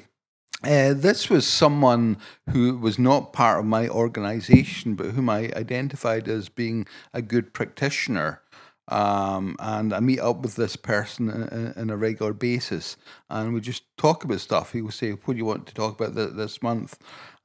Uh, 0.64 0.92
this 0.92 1.30
was 1.30 1.46
someone 1.46 2.18
who 2.50 2.76
was 2.76 2.98
not 2.98 3.32
part 3.32 3.60
of 3.60 3.64
my 3.64 3.88
organization, 3.88 4.94
but 4.94 5.06
whom 5.12 5.30
I 5.30 5.50
identified 5.54 6.28
as 6.28 6.48
being 6.48 6.86
a 7.14 7.22
good 7.22 7.54
practitioner. 7.54 8.42
Um, 8.88 9.56
and 9.60 9.92
I 9.92 10.00
meet 10.00 10.18
up 10.18 10.42
with 10.42 10.56
this 10.56 10.74
person 10.74 11.30
on, 11.30 11.74
on 11.76 11.90
a 11.90 11.96
regular 11.96 12.32
basis, 12.32 12.96
and 13.30 13.54
we 13.54 13.60
just 13.60 13.84
talk 13.96 14.24
about 14.24 14.40
stuff. 14.40 14.72
He 14.72 14.82
will 14.82 14.90
say, 14.90 15.12
"What 15.12 15.34
do 15.34 15.38
you 15.38 15.44
want 15.44 15.66
to 15.66 15.74
talk 15.74 16.00
about 16.00 16.14
th- 16.16 16.32
this 16.34 16.62
month?" 16.62 16.98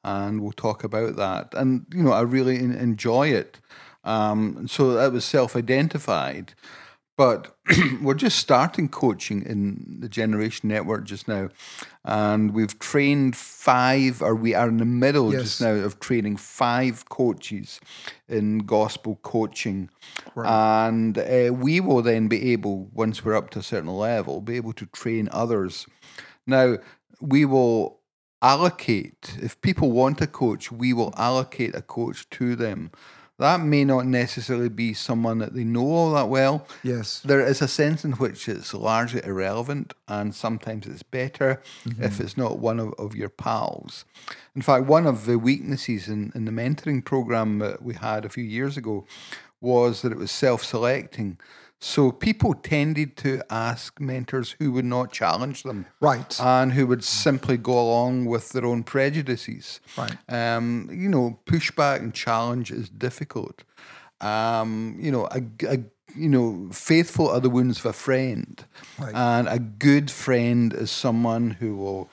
And 0.06 0.42
we'll 0.42 0.54
talk 0.54 0.84
about 0.84 1.16
that. 1.18 1.54
And 1.54 1.86
you 1.94 2.04
know, 2.04 2.14
I 2.14 2.22
really 2.22 2.58
en- 2.58 2.72
enjoy 2.72 3.28
it. 3.30 3.60
Um, 4.06 4.68
so 4.68 4.94
that 4.94 5.12
was 5.12 5.26
self-identified. 5.26 6.54
But 7.16 7.56
we're 8.02 8.16
just 8.16 8.40
starting 8.40 8.90
coaching 8.90 9.44
in 9.46 9.98
the 10.00 10.10
Generation 10.10 10.70
Network 10.70 11.04
just 11.06 11.28
now. 11.28 11.50
And 12.04 12.54
we've 12.54 12.78
trained 12.80 13.36
five, 13.36 14.22
or 14.22 14.36
we 14.36 14.56
are 14.56 14.68
in 14.68 14.78
the 14.78 14.86
middle 14.86 15.32
Yes. 15.32 15.44
just 15.44 15.62
now 15.62 15.74
of 15.74 16.00
training 16.00 16.38
five 16.38 17.08
coaches 17.10 17.80
in 18.28 18.60
gospel 18.60 19.20
coaching. 19.22 19.90
And 20.36 21.18
uh, 21.18 21.54
we 21.54 21.80
will 21.80 22.02
then 22.02 22.28
be 22.28 22.52
able, 22.52 22.86
once 22.94 23.24
we're 23.24 23.36
up 23.36 23.52
to 23.52 23.60
a 23.60 23.64
certain 23.64 23.96
level, 23.96 24.42
be 24.42 24.56
able 24.56 24.74
to 24.74 24.88
train 24.88 25.30
others. 25.32 25.86
Now, 26.48 26.78
we 27.22 27.46
will 27.46 28.00
allocate, 28.42 29.38
if 29.42 29.62
people 29.62 29.92
want 29.92 30.20
a 30.20 30.28
coach, 30.28 30.72
we 30.72 30.94
will 30.94 31.14
allocate 31.16 31.76
a 31.76 31.82
coach 31.82 32.30
to 32.32 32.56
them. 32.56 32.92
That 33.44 33.60
may 33.60 33.84
not 33.84 34.06
necessarily 34.06 34.70
be 34.70 34.94
someone 34.94 35.40
that 35.40 35.54
they 35.54 35.66
know 35.66 35.84
all 35.84 36.14
that 36.14 36.30
well. 36.30 36.66
Yes. 36.82 37.20
There 37.20 37.42
is 37.42 37.62
a 37.62 37.68
sense 37.68 38.06
in 38.06 38.14
which 38.14 38.48
it's 38.48 38.74
largely 38.74 39.22
irrelevant, 39.22 39.94
and 40.08 40.34
sometimes 40.34 40.88
it's 40.88 41.04
better 41.04 41.62
if 41.86 41.98
mm-hmm. 41.98 42.24
it's 42.24 42.38
not 42.38 42.60
one 42.60 42.80
of, 42.80 42.94
of 42.94 43.18
your 43.18 43.28
pals. 43.28 44.06
In 44.56 44.62
fact, 44.62 44.86
one 44.86 45.06
of 45.06 45.26
the 45.26 45.38
weaknesses 45.38 46.08
in, 46.08 46.32
in 46.34 46.46
the 46.46 46.54
mentoring 46.54 47.04
program 47.04 47.60
that 47.60 47.82
we 47.82 47.96
had 47.96 48.24
a 48.24 48.30
few 48.30 48.46
years 48.46 48.78
ago 48.78 49.06
was 49.60 50.04
that 50.04 50.14
it 50.14 50.18
was 50.18 50.32
self 50.32 50.64
selecting. 50.64 51.38
So 51.84 52.14
people 52.14 52.54
tended 52.54 53.18
to 53.18 53.42
ask 53.50 54.00
mentors 54.00 54.56
who 54.58 54.72
would 54.72 54.86
not 54.86 55.12
challenge 55.12 55.64
them 55.64 55.86
Right. 56.00 56.40
and 56.40 56.72
who 56.72 56.88
would 56.88 57.04
simply 57.04 57.58
go 57.58 57.74
along 57.78 58.24
with 58.24 58.50
their 58.54 58.66
own 58.66 58.84
prejudices. 58.84 59.82
Right. 59.98 60.16
Um, 60.30 60.88
you 60.90 61.10
know, 61.10 61.40
pushback 61.46 61.98
and 62.00 62.14
challenge 62.14 62.72
is 62.72 62.88
difficult. 62.90 63.66
Um, 64.22 64.96
you 64.98 65.12
know, 65.12 65.28
a, 65.32 65.42
a 65.68 65.80
you 66.16 66.30
know, 66.30 66.70
faithful 66.72 67.28
are 67.30 67.42
the 67.42 67.50
wounds 67.50 67.80
of 67.80 67.86
a 67.88 67.94
friend, 67.94 68.64
Right. 68.98 69.14
and 69.14 69.50
a 69.50 69.60
good 69.60 70.10
friend 70.10 70.74
is 70.74 70.90
someone 70.90 71.50
who 71.60 71.76
will 71.76 72.10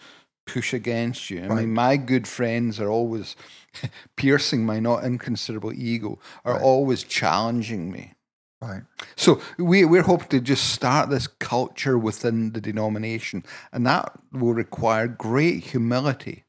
push 0.47 0.75
against 0.75 1.31
you. 1.31 1.45
I 1.45 1.55
mean, 1.55 1.73
my 1.75 1.97
good 1.97 2.27
friends 2.27 2.81
are 2.81 2.89
always 2.91 3.37
piercing 4.17 4.67
my 4.67 4.81
not 4.81 5.05
inconsiderable 5.05 5.73
ego, 5.73 6.19
are 6.45 6.59
always 6.61 7.05
challenging 7.05 7.93
me. 7.93 8.15
Right. 8.68 8.83
So 9.16 9.40
we, 9.59 9.85
we're 9.85 10.03
hoping 10.03 10.29
to 10.29 10.40
just 10.40 10.70
start 10.70 11.09
this 11.11 11.27
culture 11.27 11.99
within 11.99 12.53
the 12.53 12.61
denomination, 12.61 13.44
and 13.73 13.87
that 13.87 14.12
will 14.33 14.55
require 14.55 15.09
great 15.09 15.64
humility 15.64 16.44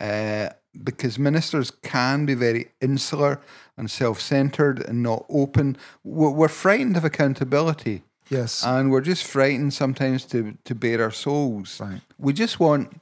uh, 0.00 0.50
because 0.82 1.18
ministers 1.18 1.70
can 1.82 2.24
be 2.26 2.34
very 2.34 2.70
insular 2.80 3.40
and 3.76 3.90
self 3.90 4.20
centered 4.20 4.80
and 4.80 5.02
not 5.02 5.24
open. 5.28 5.76
We're, 6.04 6.30
we're 6.30 6.48
frightened 6.48 6.96
of 6.96 7.04
accountability, 7.04 8.02
Yes. 8.30 8.64
and 8.64 8.90
we're 8.90 9.02
just 9.02 9.24
frightened 9.24 9.74
sometimes 9.74 10.24
to, 10.26 10.56
to 10.64 10.74
bare 10.74 11.02
our 11.02 11.10
souls. 11.10 11.78
Right. 11.80 12.00
We 12.18 12.32
just 12.32 12.58
want, 12.60 13.00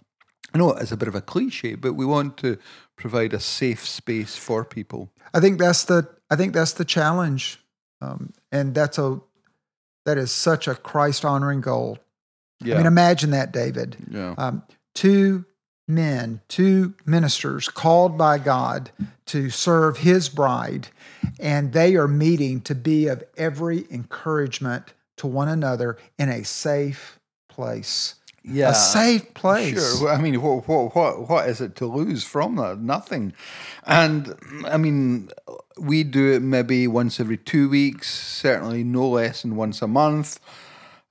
I 0.53 0.59
know 0.59 0.73
it's 0.73 0.91
a 0.93 0.97
bit 0.97 1.09
of 1.09 1.15
a 1.15 1.21
cliche, 1.21 1.77
but 1.77 1.93
we 1.95 2.05
want 2.05 2.37
to 2.39 2.59
provide 2.97 3.33
a 3.33 3.41
safe 3.41 3.87
space 3.87 4.37
for 4.37 4.65
people. 4.65 5.11
I 5.33 5.39
think 5.41 5.59
that's 5.61 5.85
the 5.85 6.09
I 6.33 6.37
think 6.37 6.53
that's 6.53 6.73
the 6.73 6.85
challenge, 6.85 7.61
um, 8.01 8.33
and 8.51 8.75
that's 8.75 8.99
a 8.99 9.21
that 10.07 10.19
is 10.19 10.33
such 10.33 10.67
a 10.67 10.75
Christ 10.75 11.25
honoring 11.25 11.61
goal. 11.61 11.99
Yeah. 12.63 12.75
I 12.75 12.79
mean, 12.79 12.87
imagine 12.87 13.31
that, 13.31 13.53
David. 13.53 13.97
yeah. 14.11 14.35
um, 14.37 14.63
two 14.95 15.45
men, 15.87 16.41
two 16.49 16.95
ministers 17.05 17.69
called 17.69 18.17
by 18.17 18.39
God 18.39 18.91
to 19.27 19.51
serve 19.51 19.99
his 19.99 20.29
bride, 20.29 20.89
and 21.39 21.73
they 21.73 21.97
are 21.97 22.09
meeting 22.09 22.61
to 22.63 22.75
be 22.75 23.09
of 23.09 23.23
every 23.37 23.87
encouragement 23.91 24.95
to 25.17 25.27
one 25.27 25.49
another 25.49 25.99
in 26.19 26.29
a 26.29 26.45
safe 26.45 27.19
place. 27.49 28.15
yeah. 28.43 28.71
A 28.71 28.75
safe 28.75 29.35
place. 29.35 29.99
Sure. 29.99 30.09
I 30.09 30.21
mean, 30.21 30.41
what, 30.41 30.67
what, 30.67 30.95
what, 30.95 31.29
what 31.29 31.49
is 31.49 31.61
it 31.61 31.77
to 31.77 31.87
lose 31.87 32.25
from 32.25 32.57
that? 32.57 32.79
Nothing. 32.79 33.35
And 33.85 34.35
I 34.67 34.77
mean, 34.79 35.31
we 35.81 36.05
do 36.05 36.33
it 36.33 36.43
maybe 36.43 36.87
once 36.87 37.19
every 37.19 37.39
two 37.39 37.69
weeks, 37.69 38.11
certainly 38.15 38.85
no 38.85 39.09
less 39.09 39.43
than 39.43 39.57
once 39.57 39.81
a 39.81 39.87
month. 39.87 40.39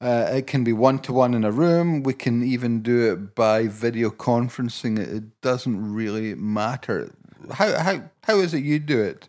Uh, 0.02 0.30
it 0.32 0.48
can 0.48 0.64
be 0.64 0.72
one 0.72 1.00
to 1.00 1.12
one 1.12 1.34
in 1.34 1.44
a 1.44 1.52
room. 1.52 2.04
We 2.04 2.14
can 2.14 2.44
even 2.44 2.82
do 2.82 3.12
it 3.12 3.36
by 3.36 3.68
video 3.68 4.10
conferencing. 4.10 4.98
It, 4.98 5.42
doesn't 5.42 5.94
really 5.94 6.36
matter. 6.36 7.12
How, 7.52 7.78
how, 7.80 8.04
how 8.24 8.40
is 8.40 8.54
it 8.54 8.64
you 8.64 8.80
do 8.80 9.02
it? 9.02 9.28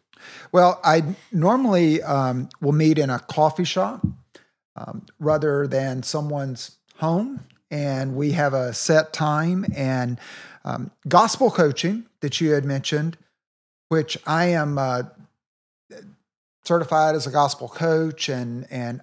Well, 0.52 0.80
I 0.84 1.02
normally 1.32 2.02
um, 2.02 2.48
will 2.60 2.72
meet 2.72 2.98
in 2.98 3.10
a 3.10 3.18
coffee 3.18 3.64
shop 3.64 4.06
um, 4.76 5.06
rather 5.18 5.66
than 5.66 6.02
someone's 6.02 6.76
home, 6.96 7.44
and 7.70 8.14
we 8.14 8.32
have 8.32 8.52
a 8.54 8.74
set 8.74 9.12
time. 9.12 9.64
And 9.74 10.20
um, 10.64 10.90
gospel 11.08 11.50
coaching 11.50 12.06
that 12.20 12.40
you 12.40 12.52
had 12.52 12.64
mentioned, 12.64 13.16
which 13.88 14.18
I 14.26 14.46
am 14.46 14.78
uh, 14.78 15.04
certified 16.64 17.14
as 17.14 17.26
a 17.26 17.30
gospel 17.30 17.68
coach, 17.68 18.28
and 18.28 18.66
and 18.70 19.02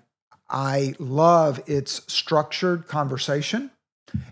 I 0.49 0.95
love 0.99 1.61
its 1.67 2.01
structured 2.11 2.87
conversation 2.87 3.71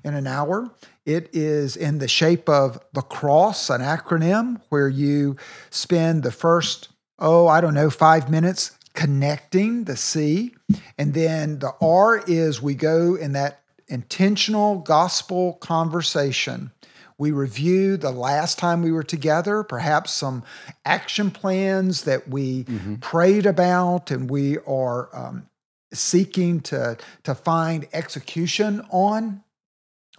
in 0.03 0.13
an 0.13 0.27
hour. 0.27 0.71
It 1.05 1.29
is 1.33 1.75
in 1.75 1.99
the 1.99 2.07
shape 2.07 2.49
of 2.49 2.79
the 2.93 3.01
cross, 3.01 3.69
an 3.69 3.81
acronym 3.81 4.61
where 4.69 4.88
you 4.88 5.35
spend 5.69 6.23
the 6.23 6.31
first, 6.31 6.89
oh, 7.19 7.47
I 7.47 7.61
don't 7.61 7.73
know, 7.73 7.89
five 7.89 8.29
minutes 8.29 8.71
connecting 8.93 9.83
the 9.83 9.97
C. 9.97 10.55
And 10.97 11.13
then 11.13 11.59
the 11.59 11.73
R 11.81 12.23
is 12.25 12.61
we 12.61 12.73
go 12.73 13.15
in 13.15 13.33
that 13.33 13.61
intentional 13.88 14.79
gospel 14.79 15.53
conversation. 15.53 16.71
We 17.17 17.32
review 17.32 17.97
the 17.97 18.12
last 18.12 18.60
time 18.60 18.82
we 18.82 18.91
were 18.91 19.04
together, 19.04 19.63
perhaps 19.63 20.12
some 20.12 20.43
action 20.84 21.32
plans 21.32 22.04
that 22.04 22.28
we 22.28 22.65
mm-hmm. 22.65 22.95
prayed 22.95 23.45
about, 23.45 24.12
and 24.12 24.30
we 24.30 24.58
are 24.60 25.10
um, 25.15 25.49
seeking 25.93 26.60
to, 26.62 26.97
to 27.23 27.36
find 27.36 27.88
execution 27.93 28.86
on 28.89 29.43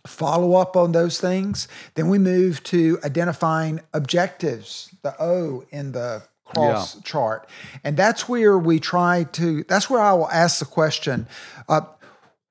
follow 0.06 0.54
up 0.54 0.76
on 0.76 0.92
those 0.92 1.20
things. 1.20 1.68
Then 1.94 2.08
we 2.08 2.18
move 2.18 2.62
to 2.64 2.98
identifying 3.04 3.80
objectives, 3.92 4.94
the 5.02 5.20
O 5.20 5.64
in 5.70 5.92
the 5.92 6.22
cross 6.44 6.94
yeah. 6.94 7.00
chart. 7.04 7.48
And 7.84 7.96
that's 7.96 8.28
where 8.28 8.56
we 8.56 8.78
try 8.78 9.24
to, 9.32 9.64
that's 9.64 9.90
where 9.90 10.00
I 10.00 10.12
will 10.12 10.30
ask 10.30 10.60
the 10.60 10.64
question 10.64 11.26
uh, 11.68 11.82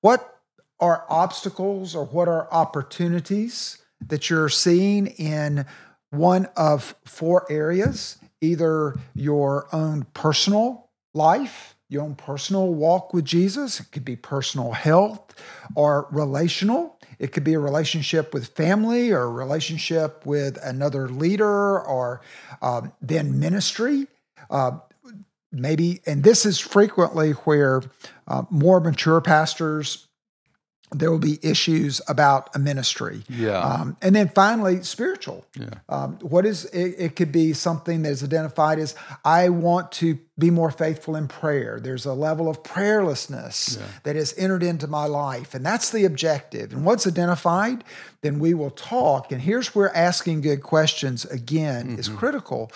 what 0.01 0.39
are 0.79 1.05
obstacles 1.09 1.95
or 1.95 2.05
what 2.05 2.27
are 2.27 2.51
opportunities 2.51 3.81
that 4.07 4.29
you're 4.29 4.49
seeing 4.49 5.07
in 5.07 5.65
one 6.11 6.47
of 6.55 6.95
four 7.05 7.45
areas? 7.49 8.17
Either 8.41 8.95
your 9.13 9.67
own 9.73 10.05
personal 10.13 10.89
life, 11.13 11.75
your 11.89 12.03
own 12.03 12.15
personal 12.15 12.73
walk 12.73 13.13
with 13.13 13.25
Jesus, 13.25 13.79
it 13.79 13.91
could 13.91 14.05
be 14.05 14.15
personal 14.15 14.71
health 14.71 15.33
or 15.75 16.07
relational 16.11 16.95
it 17.19 17.31
could 17.31 17.43
be 17.43 17.53
a 17.53 17.59
relationship 17.59 18.33
with 18.33 18.47
family 18.47 19.11
or 19.11 19.23
a 19.23 19.29
relationship 19.29 20.25
with 20.25 20.57
another 20.63 21.07
leader 21.07 21.79
or 21.81 22.21
um, 22.61 22.91
then 23.01 23.39
ministry. 23.39 24.07
Uh, 24.49 24.79
maybe, 25.51 26.01
and 26.05 26.23
this 26.23 26.45
is 26.45 26.59
frequently 26.59 27.31
where 27.31 27.83
uh, 28.27 28.43
more 28.49 28.79
mature 28.79 29.21
pastors 29.21 30.04
there 30.91 31.09
will 31.09 31.19
be 31.19 31.39
issues 31.41 31.99
about 32.07 32.55
a 32.55 32.59
ministry. 32.59 33.23
Yeah. 33.27 33.57
Um, 33.57 33.97
and 34.01 34.15
then 34.15 34.29
finally, 34.29 34.83
spiritual. 34.83 35.45
Yeah. 35.59 35.69
Um, 35.89 36.19
what 36.21 36.45
is 36.45 36.65
it, 36.65 36.95
it? 36.97 37.15
could 37.15 37.31
be 37.31 37.53
something 37.53 38.03
that 38.03 38.09
is 38.09 38.23
identified 38.23 38.77
as 38.77 38.93
I 39.23 39.49
want 39.49 39.91
to 39.93 40.19
be 40.37 40.51
more 40.51 40.69
faithful 40.69 41.15
in 41.15 41.27
prayer. 41.27 41.79
There's 41.81 42.05
a 42.05 42.13
level 42.13 42.47
of 42.49 42.61
prayerlessness 42.61 43.79
yeah. 43.79 43.85
that 44.03 44.15
has 44.15 44.33
entered 44.37 44.61
into 44.61 44.85
my 44.85 45.05
life, 45.05 45.55
and 45.55 45.65
that's 45.65 45.89
the 45.89 46.05
objective. 46.05 46.71
And 46.71 46.85
what's 46.85 47.07
identified, 47.07 47.83
then 48.21 48.39
we 48.39 48.53
will 48.53 48.71
talk. 48.71 49.31
And 49.31 49.41
here's 49.41 49.73
where 49.73 49.95
asking 49.95 50.41
good 50.41 50.61
questions 50.61 51.25
again 51.25 51.87
mm-hmm. 51.87 51.99
is 51.99 52.09
critical. 52.09 52.71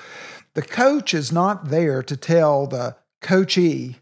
The 0.56 0.64
coach 0.64 1.14
is 1.14 1.32
not 1.32 1.70
there 1.70 2.02
to 2.04 2.18
tell 2.18 2.66
the 2.66 2.96
coachee 3.22 3.98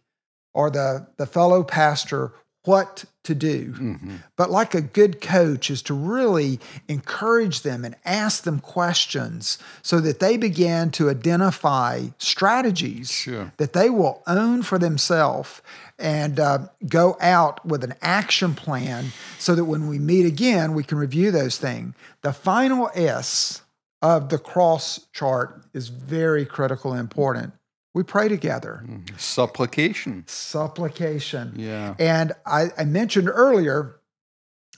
or 0.54 0.70
the, 0.70 1.08
the 1.18 1.26
fellow 1.26 1.64
pastor 1.64 2.34
what 2.68 3.06
to 3.24 3.34
do. 3.34 3.74
Mm-hmm. 3.74 4.16
But 4.36 4.52
like 4.52 4.76
a 4.76 4.82
good 4.82 5.22
coach 5.22 5.70
is 5.70 5.82
to 5.84 5.94
really 5.94 6.60
encourage 6.88 7.62
them 7.62 7.84
and 7.84 7.96
ask 8.06 8.44
them 8.44 8.60
questions 8.60 9.58
so 9.82 10.00
that 10.00 10.20
they 10.20 10.38
begin 10.38 10.92
to 10.92 11.10
identify 11.10 12.08
strategies 12.18 13.12
sure. 13.12 13.54
that 13.58 13.74
they 13.74 13.90
will 13.90 14.22
own 14.28 14.64
for 14.64 14.78
themselves 14.78 15.62
and 16.00 16.40
uh, 16.40 16.60
go 16.88 17.18
out 17.20 17.66
with 17.66 17.84
an 17.84 17.96
action 18.02 18.54
plan 18.54 19.08
so 19.40 19.56
that 19.56 19.66
when 19.66 19.88
we 19.88 20.00
meet 20.00 20.26
again, 20.26 20.74
we 20.74 20.84
can 20.84 20.98
review 20.98 21.32
those 21.32 21.58
things. 21.58 21.96
The 22.22 22.34
final 22.34 22.90
S 22.94 23.62
of 24.02 24.30
the 24.30 24.38
cross 24.38 25.08
chart 25.12 25.64
is 25.74 25.88
very 25.88 26.46
critical 26.46 26.92
and 26.92 27.00
important 27.00 27.54
we 27.98 28.04
pray 28.04 28.28
together. 28.28 28.84
Mm-hmm. 28.84 29.18
Supplication. 29.18 30.24
Supplication. 30.28 31.54
Yeah. 31.56 31.96
And 31.98 32.32
I, 32.46 32.68
I 32.78 32.86
mentioned 32.86 33.28
earlier 33.28 34.00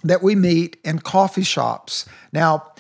that 0.06 0.24
we 0.24 0.36
meet 0.36 0.78
in 0.86 1.00
coffee 1.00 1.44
shops. 1.44 2.06
Now, 2.32 2.72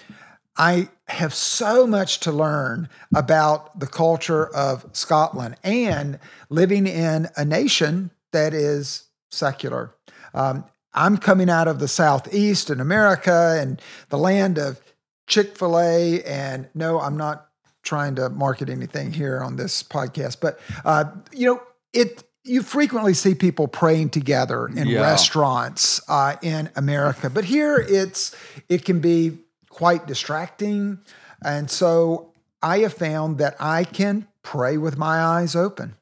I 0.55 0.87
have 1.09 1.33
so 1.33 1.85
much 1.85 2.21
to 2.21 2.31
learn 2.31 2.87
about 3.13 3.77
the 3.77 3.85
culture 3.85 4.47
of 4.55 4.85
Scotland 4.93 5.57
and 5.61 6.19
living 6.49 6.87
in 6.87 7.27
a 7.35 7.43
nation 7.43 8.11
that 8.31 8.53
is 8.53 9.09
secular. 9.29 9.93
Um, 10.33 10.63
I'm 10.93 11.17
coming 11.17 11.49
out 11.49 11.67
of 11.67 11.79
the 11.79 11.89
Southeast 11.89 12.69
in 12.69 12.79
America 12.79 13.57
and 13.59 13.81
the 14.07 14.17
land 14.17 14.57
of 14.57 14.79
Chick 15.27 15.57
fil 15.57 15.77
A. 15.77 16.23
And 16.23 16.69
no, 16.73 16.97
I'm 17.01 17.17
not 17.17 17.48
trying 17.89 18.13
to 18.15 18.29
market 18.29 18.69
anything 18.69 19.11
here 19.11 19.41
on 19.41 19.55
this 19.55 19.81
podcast, 19.81 20.37
but 20.39 20.59
uh, 20.85 21.05
you 21.33 21.47
know, 21.47 21.61
it 21.91 22.23
you 22.43 22.61
frequently 22.61 23.13
see 23.13 23.35
people 23.35 23.67
praying 23.67 24.09
together 24.09 24.67
in 24.67 24.87
yeah. 24.87 25.01
restaurants 25.01 25.99
uh, 26.07 26.35
in 26.41 26.69
America, 26.75 27.29
but 27.29 27.45
here 27.45 27.83
it's 27.89 28.35
it 28.69 28.85
can 28.85 28.99
be 28.99 29.39
quite 29.69 30.05
distracting, 30.05 30.99
and 31.43 31.69
so 31.69 32.31
I 32.61 32.79
have 32.79 32.93
found 32.93 33.39
that 33.39 33.55
I 33.59 33.83
can 33.83 34.27
pray 34.43 34.77
with 34.77 34.97
my 34.97 35.19
eyes 35.19 35.55
open. 35.55 35.95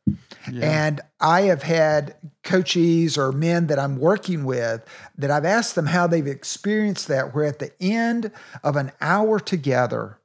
Yeah. 0.51 0.85
And 0.85 1.01
I 1.19 1.41
have 1.41 1.63
had 1.63 2.15
coaches 2.43 3.17
or 3.17 3.31
men 3.31 3.67
that 3.67 3.79
I'm 3.79 3.97
working 3.97 4.45
with 4.45 4.85
that 5.17 5.31
I've 5.31 5.45
asked 5.45 5.75
them 5.75 5.87
how 5.87 6.07
they've 6.07 6.25
experienced 6.25 7.07
that, 7.09 7.35
where 7.35 7.45
at 7.45 7.59
the 7.59 7.71
end 7.81 8.31
of 8.63 8.75
an 8.75 8.91
hour 9.01 9.39
together, 9.39 10.19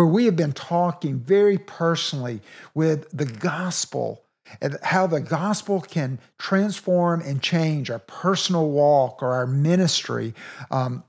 where 0.00 0.06
we 0.06 0.24
have 0.24 0.34
been 0.36 0.54
talking 0.54 1.18
very 1.18 1.58
personally 1.58 2.40
with 2.72 3.06
the 3.12 3.26
gospel 3.26 4.24
and 4.62 4.78
how 4.82 5.06
the 5.06 5.20
gospel 5.20 5.82
can 5.82 6.18
transform 6.38 7.20
and 7.20 7.42
change 7.42 7.90
our 7.90 7.98
personal 7.98 8.70
walk 8.70 9.22
or 9.22 9.34
our 9.34 9.46
ministry. 9.46 10.32
Um, 10.70 11.04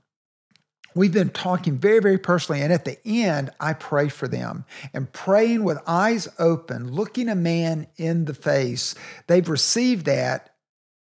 we've 0.94 1.12
been 1.14 1.30
talking 1.30 1.78
very, 1.78 2.00
very 2.00 2.18
personally. 2.18 2.60
And 2.60 2.70
at 2.70 2.84
the 2.84 2.98
end, 3.06 3.50
I 3.60 3.72
pray 3.72 4.10
for 4.10 4.28
them 4.28 4.66
and 4.92 5.10
praying 5.10 5.64
with 5.64 5.78
eyes 5.86 6.28
open, 6.38 6.92
looking 6.92 7.30
a 7.30 7.34
man 7.34 7.86
in 7.96 8.26
the 8.26 8.34
face. 8.34 8.94
They've 9.26 9.48
received 9.48 10.04
that 10.04 10.50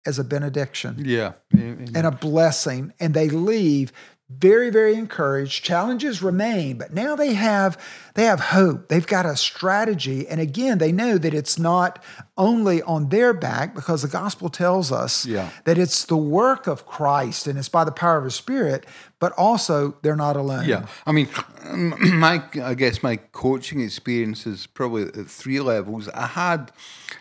as 0.04 0.18
a 0.18 0.24
benediction. 0.24 0.96
Yeah. 1.06 1.34
And 1.52 1.96
a 1.96 2.12
blessing. 2.12 2.92
And 3.00 3.14
they 3.14 3.30
leave 3.30 3.92
very 4.30 4.70
very 4.70 4.96
encouraged. 4.96 5.64
Challenges 5.64 6.22
remain 6.22 6.78
but 6.78 6.94
now 6.94 7.16
they 7.16 7.34
have 7.34 7.82
they 8.16 8.26
have 8.26 8.40
hope. 8.40 8.90
They've 8.90 9.08
got 9.08 9.26
a 9.26 9.36
strategy. 9.38 10.28
And 10.28 10.42
again 10.42 10.80
they 10.80 10.92
know 10.92 11.18
that 11.18 11.34
it's 11.34 11.58
not 11.58 12.04
only 12.38 12.82
on 12.82 13.10
their 13.10 13.34
back 13.34 13.74
because 13.74 14.02
the 14.02 14.08
gospel 14.08 14.50
tells 14.50 14.92
us 14.92 15.26
yeah. 15.26 15.50
that 15.64 15.78
it's 15.78 16.06
the 16.06 16.18
work 16.18 16.68
of 16.68 16.86
christ 16.86 17.48
and 17.48 17.58
it's 17.58 17.70
by 17.70 17.84
the 17.84 17.92
power 17.92 18.18
of 18.18 18.26
his 18.26 18.36
spirit 18.36 18.86
but 19.20 19.32
also 19.34 19.96
they're 20.02 20.16
not 20.16 20.36
alone. 20.36 20.66
Yeah. 20.68 20.88
I 21.06 21.12
mean 21.14 21.30
my 21.74 22.44
i 22.62 22.74
guess 22.74 23.02
my 23.02 23.16
coaching 23.32 23.82
experience 23.82 24.46
is 24.46 24.68
probably 24.68 25.04
at 25.04 25.28
three 25.28 25.60
levels. 25.60 26.10
I 26.10 26.28
had 26.28 26.72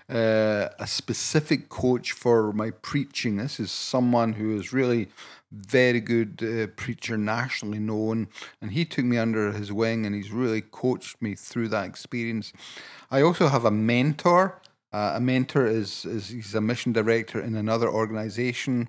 uh, 0.09 0.69
a 0.79 0.87
specific 0.87 1.69
coach 1.69 2.13
for 2.13 2.53
my 2.53 2.71
preaching 2.71 3.37
this 3.37 3.59
is 3.59 3.73
someone 3.73 4.35
who 4.35 4.57
is 4.57 4.73
really 4.73 5.09
very 5.53 6.01
good 6.01 6.43
uh, 6.43 6.67
preacher, 6.77 7.17
nationally 7.17 7.79
known, 7.79 8.29
and 8.61 8.73
he 8.73 8.85
took 8.85 9.05
me 9.05 9.17
under 9.17 9.53
his 9.53 9.73
wing 9.73 10.05
and 10.05 10.15
he's 10.15 10.31
really 10.31 10.61
coached 10.61 11.21
me 11.23 11.35
through 11.35 11.69
that 11.69 11.87
experience. 11.87 12.53
I 13.11 13.23
also 13.23 13.49
have 13.49 13.65
a 13.65 13.71
mentor, 13.71 14.61
Uh, 14.97 15.13
a 15.17 15.21
mentor 15.21 15.67
is, 15.67 16.07
is 16.07 16.29
he's 16.29 16.55
a 16.55 16.61
mission 16.61 16.91
director 16.93 17.39
in 17.49 17.55
another 17.55 17.89
organization 18.03 18.89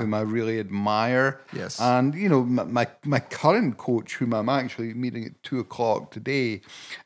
whom 0.00 0.12
I 0.12 0.22
really 0.22 0.58
admire. 0.58 1.28
Yes. 1.52 1.80
And, 1.80 2.12
you 2.12 2.28
know, 2.28 2.42
my, 2.42 2.64
my, 2.64 2.86
my 3.04 3.20
current 3.20 3.76
coach, 3.76 4.16
whom 4.18 4.32
I'm 4.34 4.48
actually 4.48 4.94
meeting 4.94 5.24
at 5.26 5.42
two 5.48 5.60
o'clock 5.60 6.10
today, 6.10 6.62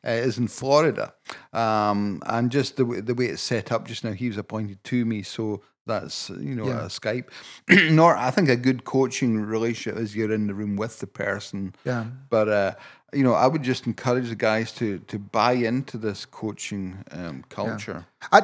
uh, 0.07 0.29
is 0.29 0.39
in 0.39 0.49
Florida. 0.49 1.13
Um, 1.53 2.23
and 2.25 2.51
just 2.51 2.77
the, 2.77 2.87
way- 2.87 3.03
the 3.03 3.15
way 3.15 3.27
it's 3.27 3.43
set 3.43 3.71
up 3.71 3.87
just 3.87 4.03
now, 4.03 4.13
he 4.13 4.29
was 4.29 4.39
appointed 4.39 4.83
to 4.85 5.05
me. 5.05 5.23
So 5.23 5.61
that's, 5.89 6.31
you 6.31 6.55
know, 6.55 6.67
Yeah. 6.69 6.85
a 6.85 6.89
Skype. 6.89 7.25
Nor, 7.91 8.17
I 8.17 8.31
think 8.31 8.49
a 8.49 8.57
good 8.57 8.85
coaching 8.85 9.41
relationship 9.41 10.01
is 10.01 10.15
you're 10.15 10.33
in 10.33 10.47
the 10.47 10.55
room 10.55 10.77
with 10.77 11.01
the 11.01 11.09
person. 11.09 11.75
Yeah. 11.85 12.05
But 12.31 12.49
uh, 12.49 12.75
you 13.13 13.25
know, 13.25 13.35
I 13.35 13.47
would 13.49 13.65
just 13.65 13.87
encourage 13.87 14.29
the 14.29 14.37
guys 14.37 14.71
to 14.75 14.99
to 15.09 15.19
buy 15.19 15.53
into 15.55 15.99
this 15.99 16.25
coaching 16.27 17.05
um, 17.11 17.45
culture. 17.49 18.07
I 18.31 18.43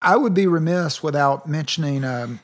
I 0.00 0.16
would 0.16 0.34
be 0.34 0.46
remiss 0.48 1.02
without 1.02 1.46
mentioning 1.46 2.02
um, 2.04 2.40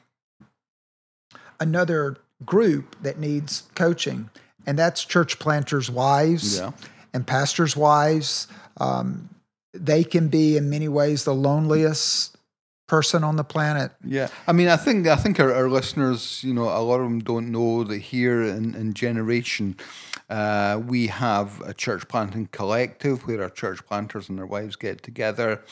another 1.61 2.17
group 2.45 2.97
that 3.03 3.19
needs 3.19 3.65
coaching, 3.75 4.31
and 4.67 4.79
that's 4.79 5.05
church 5.05 5.39
planters' 5.39 5.91
wives 5.91 6.59
Yeah. 6.59 6.71
and 7.13 7.27
pastors' 7.27 7.77
wives. 7.77 8.47
Um, 8.77 9.29
they 9.75 10.05
can 10.05 10.29
be 10.29 10.57
in 10.57 10.71
many 10.71 10.89
ways 10.89 11.25
the 11.25 11.35
loneliest 11.35 12.37
person 12.89 13.23
on 13.23 13.37
the 13.37 13.45
planet. 13.45 13.93
Yeah, 14.05 14.29
I 14.49 14.53
mean, 14.53 14.67
I 14.67 14.77
think 14.77 15.07
I 15.07 15.15
think 15.15 15.39
our, 15.39 15.55
our 15.55 15.71
listeners, 15.71 16.43
you 16.43 16.53
know, 16.53 16.65
a 16.65 16.83
lot 16.83 16.97
of 16.97 17.05
them 17.05 17.21
don't 17.21 17.53
know 17.53 17.85
that 17.85 17.99
here 17.99 18.43
in, 18.43 18.75
in 18.75 18.95
Generation, 18.95 19.77
uh, 20.29 20.81
we 20.85 21.07
have 21.07 21.61
a 21.61 21.73
church 21.73 22.09
planting 22.09 22.49
collective 22.51 23.27
where 23.27 23.43
our 23.43 23.51
church 23.51 23.87
planters 23.87 24.29
and 24.29 24.39
their 24.39 24.47
wives 24.47 24.75
get 24.75 25.03
together. 25.03 25.63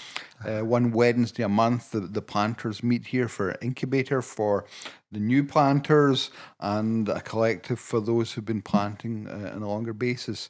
Uh, 0.44 0.60
one 0.60 0.92
Wednesday 0.92 1.42
a 1.42 1.48
month, 1.48 1.90
the, 1.90 2.00
the 2.00 2.22
planters 2.22 2.82
meet 2.82 3.06
here 3.06 3.26
for 3.26 3.56
incubator 3.60 4.22
for 4.22 4.66
the 5.12 5.20
new 5.20 5.44
planters 5.44 6.30
and 6.58 7.08
a 7.08 7.20
collective 7.20 7.78
for 7.78 8.00
those 8.00 8.32
who've 8.32 8.44
been 8.44 8.62
planting 8.62 9.28
uh, 9.28 9.52
on 9.54 9.62
a 9.62 9.68
longer 9.68 9.92
basis. 9.92 10.48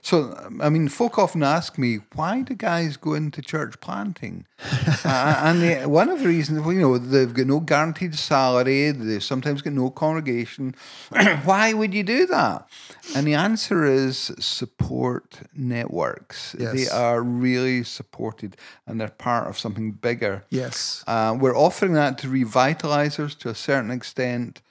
So, 0.00 0.50
I 0.60 0.70
mean, 0.70 0.88
folk 0.88 1.18
often 1.18 1.42
ask 1.42 1.76
me, 1.76 1.98
why 2.14 2.42
do 2.42 2.54
guys 2.54 2.96
go 2.96 3.14
into 3.14 3.42
church 3.42 3.80
planting? 3.80 4.46
uh, 5.04 5.40
and 5.44 5.60
the, 5.60 5.88
one 5.88 6.08
of 6.08 6.20
the 6.20 6.28
reasons, 6.28 6.60
well, 6.60 6.72
you 6.72 6.80
know, 6.80 6.96
they've 6.96 7.32
got 7.32 7.46
no 7.46 7.60
guaranteed 7.60 8.14
salary, 8.14 8.92
they 8.92 9.18
sometimes 9.18 9.60
get 9.62 9.72
no 9.72 9.90
congregation. 9.90 10.74
why 11.44 11.72
would 11.72 11.92
you 11.92 12.02
do 12.02 12.26
that? 12.26 12.68
And 13.14 13.26
the 13.26 13.34
answer 13.34 13.84
is 13.84 14.32
support 14.38 15.40
networks. 15.54 16.52
They 16.52 16.88
are 16.88 17.22
really 17.22 17.82
supported 17.82 18.56
and 18.86 19.00
they're 19.00 19.08
part 19.08 19.48
of 19.48 19.58
something 19.58 19.92
bigger. 19.92 20.44
Yes. 20.50 21.04
Uh, 21.06 21.36
we're 21.38 21.56
offering 21.56 21.92
that 21.94 22.16
to 22.18 22.28
revitalizers 22.28 23.36
to 23.38 23.48
a 23.48 23.54
certain 23.54 23.90
extent, 23.98 24.62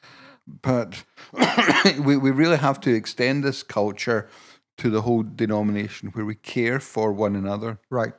but 0.63 1.03
we, 1.99 2.17
we 2.17 2.31
really 2.31 2.57
have 2.57 2.79
to 2.81 2.93
extend 2.93 3.43
this 3.43 3.61
culture 3.61 4.27
to 4.77 4.89
the 4.89 5.01
whole 5.01 5.23
denomination 5.23 6.09
where 6.09 6.25
we 6.25 6.35
care 6.35 6.79
for 6.79 7.11
one 7.11 7.35
another. 7.35 7.79
Right. 7.89 8.13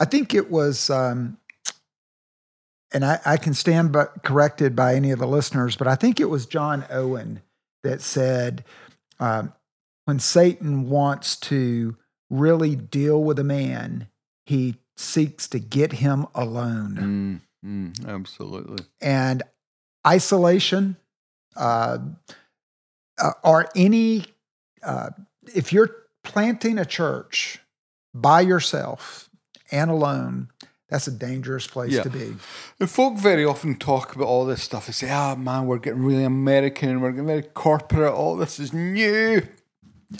I 0.00 0.04
think 0.04 0.34
it 0.34 0.50
was, 0.50 0.90
um, 0.90 1.38
and 2.92 3.04
I, 3.04 3.18
I 3.24 3.36
can 3.36 3.54
stand 3.54 3.92
but 3.92 4.22
corrected 4.22 4.76
by 4.76 4.94
any 4.94 5.10
of 5.10 5.18
the 5.18 5.26
listeners, 5.26 5.76
but 5.76 5.86
I 5.86 5.94
think 5.94 6.20
it 6.20 6.30
was 6.30 6.46
John 6.46 6.84
Owen 6.90 7.42
that 7.82 8.00
said, 8.00 8.64
um, 9.18 9.52
when 10.04 10.18
Satan 10.18 10.90
wants 10.90 11.36
to 11.36 11.96
really 12.28 12.76
deal 12.76 13.22
with 13.22 13.38
a 13.38 13.44
man, 13.44 14.08
he 14.46 14.76
seeks 14.96 15.48
to 15.48 15.58
get 15.58 15.92
him 15.92 16.26
alone. 16.34 17.42
Mm, 17.64 17.94
mm, 17.94 18.08
absolutely. 18.08 18.84
And 19.00 19.42
isolation, 20.06 20.96
uh, 21.56 21.98
uh, 23.18 23.30
or 23.44 23.68
any, 23.76 24.24
uh, 24.82 25.10
if 25.54 25.72
you're 25.72 25.90
planting 26.24 26.78
a 26.78 26.84
church 26.84 27.60
by 28.14 28.40
yourself 28.40 29.28
and 29.70 29.90
alone, 29.90 30.48
that's 30.88 31.06
a 31.06 31.10
dangerous 31.12 31.66
place 31.66 31.92
Yeah. 31.92 32.02
to 32.02 32.10
be. 32.10 32.34
And 32.80 32.90
folk 32.90 33.16
very 33.18 33.44
often 33.44 33.76
talk 33.76 34.14
about 34.14 34.26
all 34.26 34.44
this 34.44 34.62
stuff. 34.62 34.86
They 34.86 34.92
say, 34.92 35.10
ah, 35.10 35.34
man, 35.34 35.66
we're 35.66 35.78
getting 35.78 36.02
really 36.02 36.24
American, 36.24 36.90
and 36.90 37.02
we're 37.02 37.12
getting 37.12 37.26
very 37.26 37.42
corporate, 37.42 38.12
all 38.12 38.36
this 38.36 38.58
is 38.60 38.72
new. 38.72 39.42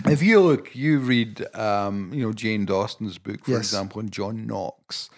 If 0.06 0.22
you 0.22 0.40
look, 0.40 0.74
you 0.74 0.98
read, 1.00 1.44
um, 1.54 2.10
you 2.14 2.22
know, 2.24 2.32
Jane 2.32 2.64
Dawson's 2.64 3.18
book, 3.18 3.44
for 3.44 3.50
Yes. 3.52 3.60
example, 3.60 4.00
and 4.00 4.10
John 4.10 4.46
Knox. 4.46 5.10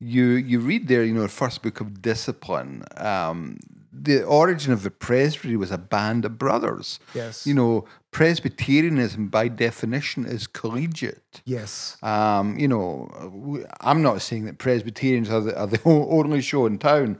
You 0.00 0.24
you 0.26 0.60
read 0.60 0.86
there, 0.86 1.02
you 1.02 1.14
know, 1.14 1.22
the 1.22 1.28
first 1.28 1.62
book 1.62 1.80
of 1.80 2.02
discipline. 2.02 2.84
Um, 2.98 3.58
the 4.04 4.24
origin 4.24 4.72
of 4.72 4.82
the 4.82 4.90
presbytery 4.90 5.56
was 5.56 5.70
a 5.70 5.78
band 5.78 6.24
of 6.24 6.38
brothers. 6.38 7.00
Yes. 7.14 7.46
You 7.46 7.54
know, 7.54 7.86
Presbyterianism 8.10 9.28
by 9.28 9.48
definition 9.48 10.24
is 10.24 10.46
collegiate. 10.46 11.42
Yes. 11.44 11.96
Um, 12.02 12.58
you 12.58 12.66
know, 12.66 13.64
I'm 13.80 14.02
not 14.02 14.22
saying 14.22 14.46
that 14.46 14.58
Presbyterians 14.58 15.30
are 15.30 15.40
the, 15.40 15.58
are 15.58 15.66
the 15.66 15.80
only 15.84 16.40
show 16.40 16.66
in 16.66 16.78
town, 16.78 17.18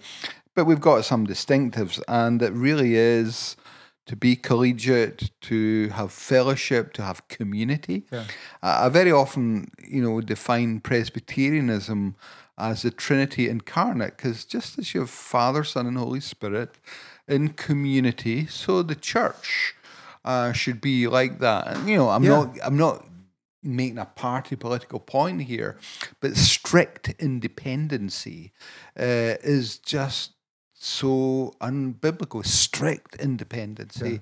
but 0.54 0.64
we've 0.64 0.80
got 0.80 1.04
some 1.04 1.26
distinctives, 1.26 2.02
and 2.08 2.42
it 2.42 2.52
really 2.52 2.96
is 2.96 3.56
to 4.06 4.16
be 4.16 4.34
collegiate, 4.34 5.30
to 5.42 5.90
have 5.90 6.10
fellowship, 6.10 6.94
to 6.94 7.02
have 7.02 7.28
community. 7.28 8.04
Yeah. 8.10 8.24
Uh, 8.62 8.80
I 8.84 8.88
very 8.88 9.12
often, 9.12 9.70
you 9.86 10.02
know, 10.02 10.22
define 10.22 10.80
Presbyterianism 10.80 12.16
as 12.58 12.82
the 12.82 12.90
Trinity 12.90 13.48
incarnate, 13.48 14.16
because 14.16 14.44
just 14.44 14.78
as 14.78 14.92
you 14.94 15.00
have 15.00 15.10
Father, 15.10 15.64
Son, 15.64 15.86
and 15.86 15.96
Holy 15.96 16.20
Spirit 16.20 16.74
in 17.26 17.50
community, 17.50 18.46
so 18.46 18.82
the 18.82 18.94
church 18.94 19.74
uh, 20.24 20.52
should 20.52 20.80
be 20.80 21.06
like 21.06 21.38
that. 21.38 21.68
And 21.68 21.88
you 21.88 21.96
know, 21.96 22.08
I'm 22.10 22.24
Yeah. 22.24 22.30
not, 22.30 22.58
I'm 22.64 22.76
not 22.76 23.04
making 23.62 23.98
a 23.98 24.04
party 24.06 24.56
political 24.56 25.00
point 25.00 25.42
here, 25.42 25.78
but 26.20 26.36
strict 26.36 27.10
independency 27.18 28.52
uh, 28.98 29.38
is 29.42 29.78
just 29.78 30.32
so 30.78 31.54
unbiblical. 31.60 32.44
Strict 32.46 33.16
independency 33.16 34.20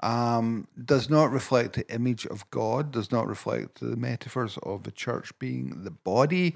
um, 0.00 0.66
does 0.82 1.10
not 1.10 1.30
reflect 1.30 1.74
the 1.74 1.88
image 1.92 2.26
of 2.26 2.48
God, 2.50 2.90
does 2.90 3.12
not 3.12 3.26
reflect 3.26 3.80
the 3.80 3.96
metaphors 3.96 4.58
of 4.62 4.84
the 4.84 4.90
church 4.90 5.38
being 5.38 5.84
the 5.84 5.90
body. 5.90 6.54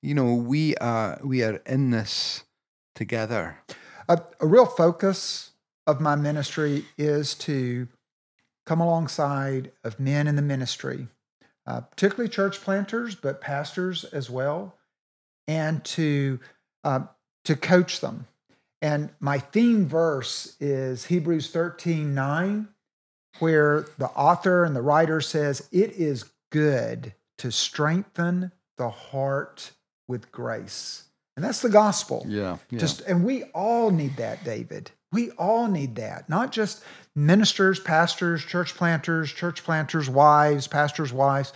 You 0.00 0.14
know, 0.14 0.34
we 0.34 0.74
are 0.76 1.18
we 1.22 1.42
are 1.42 1.60
in 1.66 1.90
this 1.90 2.44
together. 2.94 3.58
A, 4.08 4.20
a 4.40 4.46
real 4.46 4.66
focus 4.66 5.52
of 5.86 6.00
my 6.00 6.16
ministry 6.16 6.84
is 6.96 7.34
to 7.34 7.88
come 8.64 8.80
alongside 8.80 9.72
of 9.84 9.98
men 9.98 10.26
in 10.26 10.36
the 10.36 10.42
ministry, 10.42 11.08
uh, 11.66 11.80
particularly 11.80 12.28
church 12.28 12.60
planters, 12.60 13.14
but 13.14 13.40
pastors 13.40 14.04
as 14.04 14.30
well, 14.30 14.76
and 15.46 15.84
to 15.84 16.38
uh, 16.84 17.00
to 17.44 17.56
coach 17.56 18.00
them. 18.00 18.26
And 18.80 19.10
my 19.20 19.38
theme 19.38 19.86
verse 19.86 20.56
is 20.60 21.06
Hebrews 21.06 21.50
13 21.50 22.14
9, 22.14 22.68
where 23.40 23.86
the 23.98 24.08
author 24.08 24.64
and 24.64 24.76
the 24.76 24.82
writer 24.82 25.20
says, 25.20 25.68
It 25.72 25.92
is 25.92 26.24
good 26.50 27.14
to 27.38 27.50
strengthen 27.50 28.52
the 28.76 28.90
heart 28.90 29.72
with 30.06 30.30
grace. 30.32 31.04
And 31.36 31.44
that's 31.44 31.62
the 31.62 31.68
gospel. 31.68 32.24
Yeah, 32.26 32.58
yeah. 32.70 32.78
Just 32.78 33.00
and 33.02 33.24
we 33.24 33.44
all 33.54 33.90
need 33.90 34.16
that, 34.16 34.42
David. 34.44 34.90
We 35.12 35.30
all 35.32 35.68
need 35.68 35.96
that. 35.96 36.28
Not 36.28 36.52
just 36.52 36.82
ministers, 37.14 37.80
pastors, 37.80 38.44
church 38.44 38.74
planters, 38.74 39.32
church 39.32 39.64
planters' 39.64 40.10
wives, 40.10 40.66
pastors' 40.66 41.12
wives. 41.12 41.52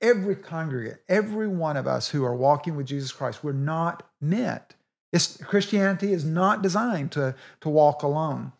Every 0.00 0.36
congregant, 0.36 1.00
every 1.08 1.48
one 1.48 1.76
of 1.76 1.86
us 1.86 2.08
who 2.08 2.24
are 2.24 2.34
walking 2.34 2.76
with 2.76 2.86
Jesus 2.86 3.12
Christ, 3.12 3.42
we're 3.42 3.52
not 3.52 4.02
meant. 4.20 4.75
It's, 5.16 5.38
Christianity 5.38 6.12
is 6.12 6.26
not 6.26 6.60
designed 6.60 7.10
to, 7.12 7.34
to 7.62 7.68
walk 7.70 8.02
alone. 8.02 8.52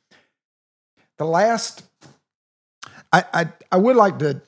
The 1.18 1.26
last, 1.26 1.84
I, 3.12 3.24
I, 3.32 3.48
I 3.70 3.76
would 3.76 3.96
like 3.96 4.18
to, 4.20 4.40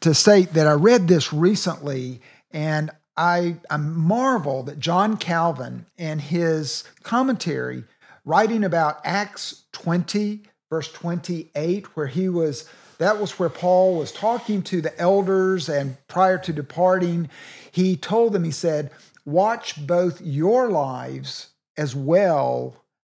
to 0.00 0.14
state 0.14 0.54
that 0.54 0.66
I 0.66 0.72
read 0.72 1.06
this 1.06 1.34
recently 1.34 2.22
and 2.50 2.90
I, 3.14 3.56
I 3.68 3.76
marvel 3.76 4.62
that 4.62 4.78
John 4.78 5.18
Calvin 5.18 5.84
and 5.98 6.18
his 6.18 6.84
commentary, 7.02 7.84
writing 8.24 8.64
about 8.64 9.00
Acts 9.04 9.64
20, 9.72 10.44
verse 10.70 10.90
28, 10.90 11.94
where 11.94 12.06
he 12.06 12.30
was, 12.30 12.70
that 12.96 13.20
was 13.20 13.38
where 13.38 13.50
Paul 13.50 13.96
was 13.96 14.12
talking 14.12 14.62
to 14.62 14.80
the 14.80 14.98
elders, 14.98 15.68
and 15.68 15.98
prior 16.08 16.38
to 16.38 16.54
departing, 16.54 17.28
he 17.70 17.96
told 17.96 18.32
them, 18.32 18.44
he 18.44 18.50
said, 18.50 18.90
Watch 19.26 19.86
both 19.86 20.22
your 20.22 20.70
lives 20.70 21.49
as 21.80 21.96
well 21.96 22.76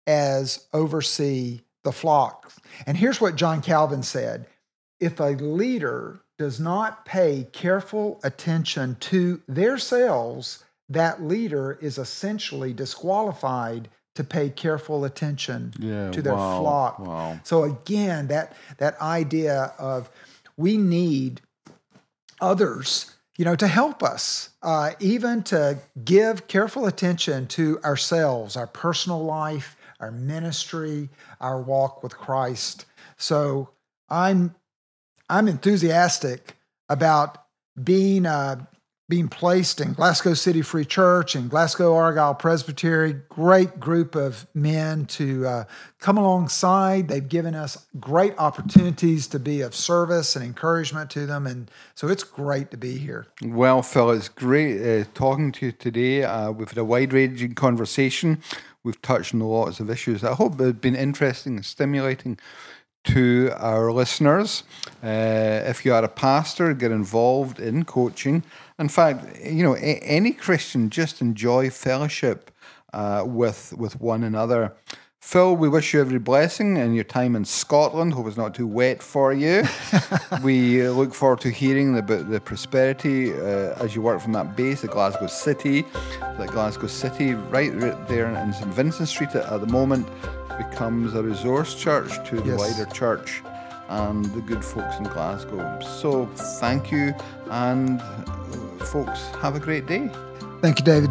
as 0.06 0.66
oversee 0.74 1.62
the 1.82 1.92
flock. 1.92 2.52
And 2.86 2.96
here's 2.96 3.20
what 3.20 3.34
John 3.34 3.62
Calvin 3.62 4.02
said 4.02 4.46
If 5.00 5.18
a 5.18 5.30
leader 5.30 6.20
does 6.38 6.60
not 6.60 7.04
pay 7.06 7.48
careful 7.52 8.20
attention 8.22 8.96
to 9.00 9.40
their 9.48 9.78
selves, 9.78 10.62
that 10.90 11.22
leader 11.22 11.78
is 11.80 11.96
essentially 11.98 12.72
disqualified 12.74 13.88
to 14.14 14.24
pay 14.24 14.50
careful 14.50 15.04
attention 15.06 15.72
Yeah, 15.78 16.10
to 16.10 16.20
their 16.20 16.34
wow, 16.34 16.60
flock. 16.60 16.98
wow. 16.98 17.40
So 17.44 17.62
again, 17.64 18.26
that 18.26 18.54
that 18.76 19.00
idea 19.00 19.72
of 19.78 20.10
we 20.58 20.76
need 20.76 21.40
others, 22.42 23.14
you 23.40 23.46
know, 23.46 23.56
to 23.56 23.66
help 23.66 24.02
us, 24.02 24.50
uh, 24.62 24.92
even 25.00 25.42
to 25.42 25.78
give 26.04 26.46
careful 26.46 26.84
attention 26.84 27.46
to 27.46 27.80
ourselves, 27.82 28.54
our 28.54 28.66
personal 28.66 29.24
life, 29.24 29.78
our 29.98 30.10
ministry, 30.10 31.08
our 31.40 31.58
walk 31.58 32.02
with 32.02 32.14
Christ. 32.14 32.84
So 33.16 33.70
I'm 34.10 34.54
I'm 35.30 35.48
enthusiastic 35.48 36.54
about 36.90 37.42
being 37.82 38.26
uh, 38.26 38.66
being 39.10 39.28
placed 39.28 39.80
in 39.80 39.92
Glasgow 39.92 40.34
City 40.34 40.62
Free 40.62 40.84
Church 40.84 41.34
and 41.34 41.50
Glasgow 41.50 41.94
Argyll 41.94 42.32
Presbytery. 42.34 43.14
Great 43.28 43.80
group 43.80 44.14
of 44.14 44.46
men 44.54 45.04
to 45.06 45.46
uh, 45.46 45.64
come 45.98 46.16
alongside. 46.16 47.08
They've 47.08 47.28
given 47.28 47.56
us 47.56 47.86
great 47.98 48.34
opportunities 48.38 49.26
to 49.26 49.40
be 49.40 49.60
of 49.62 49.74
service 49.74 50.36
and 50.36 50.44
encouragement 50.44 51.10
to 51.10 51.26
them, 51.26 51.46
and 51.46 51.70
so 51.96 52.06
it's 52.06 52.22
great 52.24 52.70
to 52.70 52.76
be 52.76 52.98
here. 52.98 53.26
Well, 53.42 53.82
Phil, 53.82 54.12
it's 54.12 54.28
great 54.28 54.80
uh, 54.80 55.04
talking 55.12 55.50
to 55.52 55.66
you 55.66 55.72
today. 55.72 56.22
Uh, 56.22 56.52
we've 56.52 56.68
had 56.68 56.78
a 56.78 56.84
wide 56.84 57.12
ranging 57.12 57.54
conversation. 57.54 58.40
We've 58.84 59.02
touched 59.02 59.34
on 59.34 59.40
lots 59.40 59.80
of 59.80 59.90
issues. 59.90 60.22
I 60.22 60.34
hope 60.34 60.58
it's 60.60 60.78
been 60.78 60.96
interesting 60.96 61.56
and 61.56 61.66
stimulating 61.66 62.38
to 63.02 63.50
our 63.56 63.92
listeners. 63.92 64.62
Uh, 65.02 65.62
if 65.64 65.84
you 65.84 65.94
are 65.94 66.04
a 66.04 66.08
pastor, 66.08 66.74
get 66.74 66.92
involved 66.92 67.58
in 67.58 67.84
coaching. 67.84 68.42
In 68.80 68.88
fact, 68.88 69.38
you 69.44 69.62
know, 69.62 69.76
a- 69.76 70.02
any 70.18 70.32
Christian 70.32 70.88
just 70.90 71.20
enjoy 71.20 71.70
fellowship 71.70 72.50
uh, 72.94 73.22
with 73.26 73.74
with 73.76 74.00
one 74.00 74.24
another. 74.24 74.72
Phil, 75.20 75.54
we 75.54 75.68
wish 75.68 75.92
you 75.92 76.00
every 76.00 76.18
blessing 76.18 76.78
in 76.78 76.94
your 76.94 77.04
time 77.04 77.36
in 77.36 77.44
Scotland. 77.44 78.14
Hope 78.14 78.26
it's 78.26 78.38
not 78.38 78.54
too 78.54 78.66
wet 78.66 79.02
for 79.02 79.34
you. 79.34 79.64
we 80.42 80.84
uh, 80.86 80.90
look 80.92 81.12
forward 81.12 81.40
to 81.42 81.50
hearing 81.50 81.98
about 81.98 82.30
the 82.30 82.40
prosperity 82.40 83.30
uh, 83.34 83.84
as 83.84 83.94
you 83.94 84.00
work 84.00 84.18
from 84.22 84.32
that 84.32 84.56
base 84.56 84.82
at 84.82 84.90
Glasgow 84.90 85.26
City. 85.26 85.84
That 86.38 86.48
Glasgow 86.50 86.86
City, 86.86 87.34
right, 87.34 87.72
right 87.74 88.08
there 88.08 88.26
in 88.34 88.52
St 88.54 88.72
Vincent 88.72 89.08
Street 89.10 89.34
at, 89.34 89.44
at 89.52 89.60
the 89.60 89.66
moment, 89.66 90.08
becomes 90.56 91.14
a 91.14 91.22
resource 91.22 91.74
church 91.74 92.12
to 92.30 92.36
the 92.40 92.52
Yes. 92.52 92.58
wider 92.58 92.90
church 92.90 93.42
and 93.90 94.24
the 94.36 94.40
good 94.40 94.64
folks 94.64 94.96
in 94.96 95.04
Glasgow. 95.04 95.78
So 96.00 96.26
thank 96.60 96.90
you, 96.90 97.12
and 97.50 98.00
folks, 98.86 99.28
have 99.40 99.56
a 99.56 99.60
great 99.60 99.86
day. 99.86 100.10
Thank 100.60 100.78
you, 100.78 100.84
David. 100.84 101.10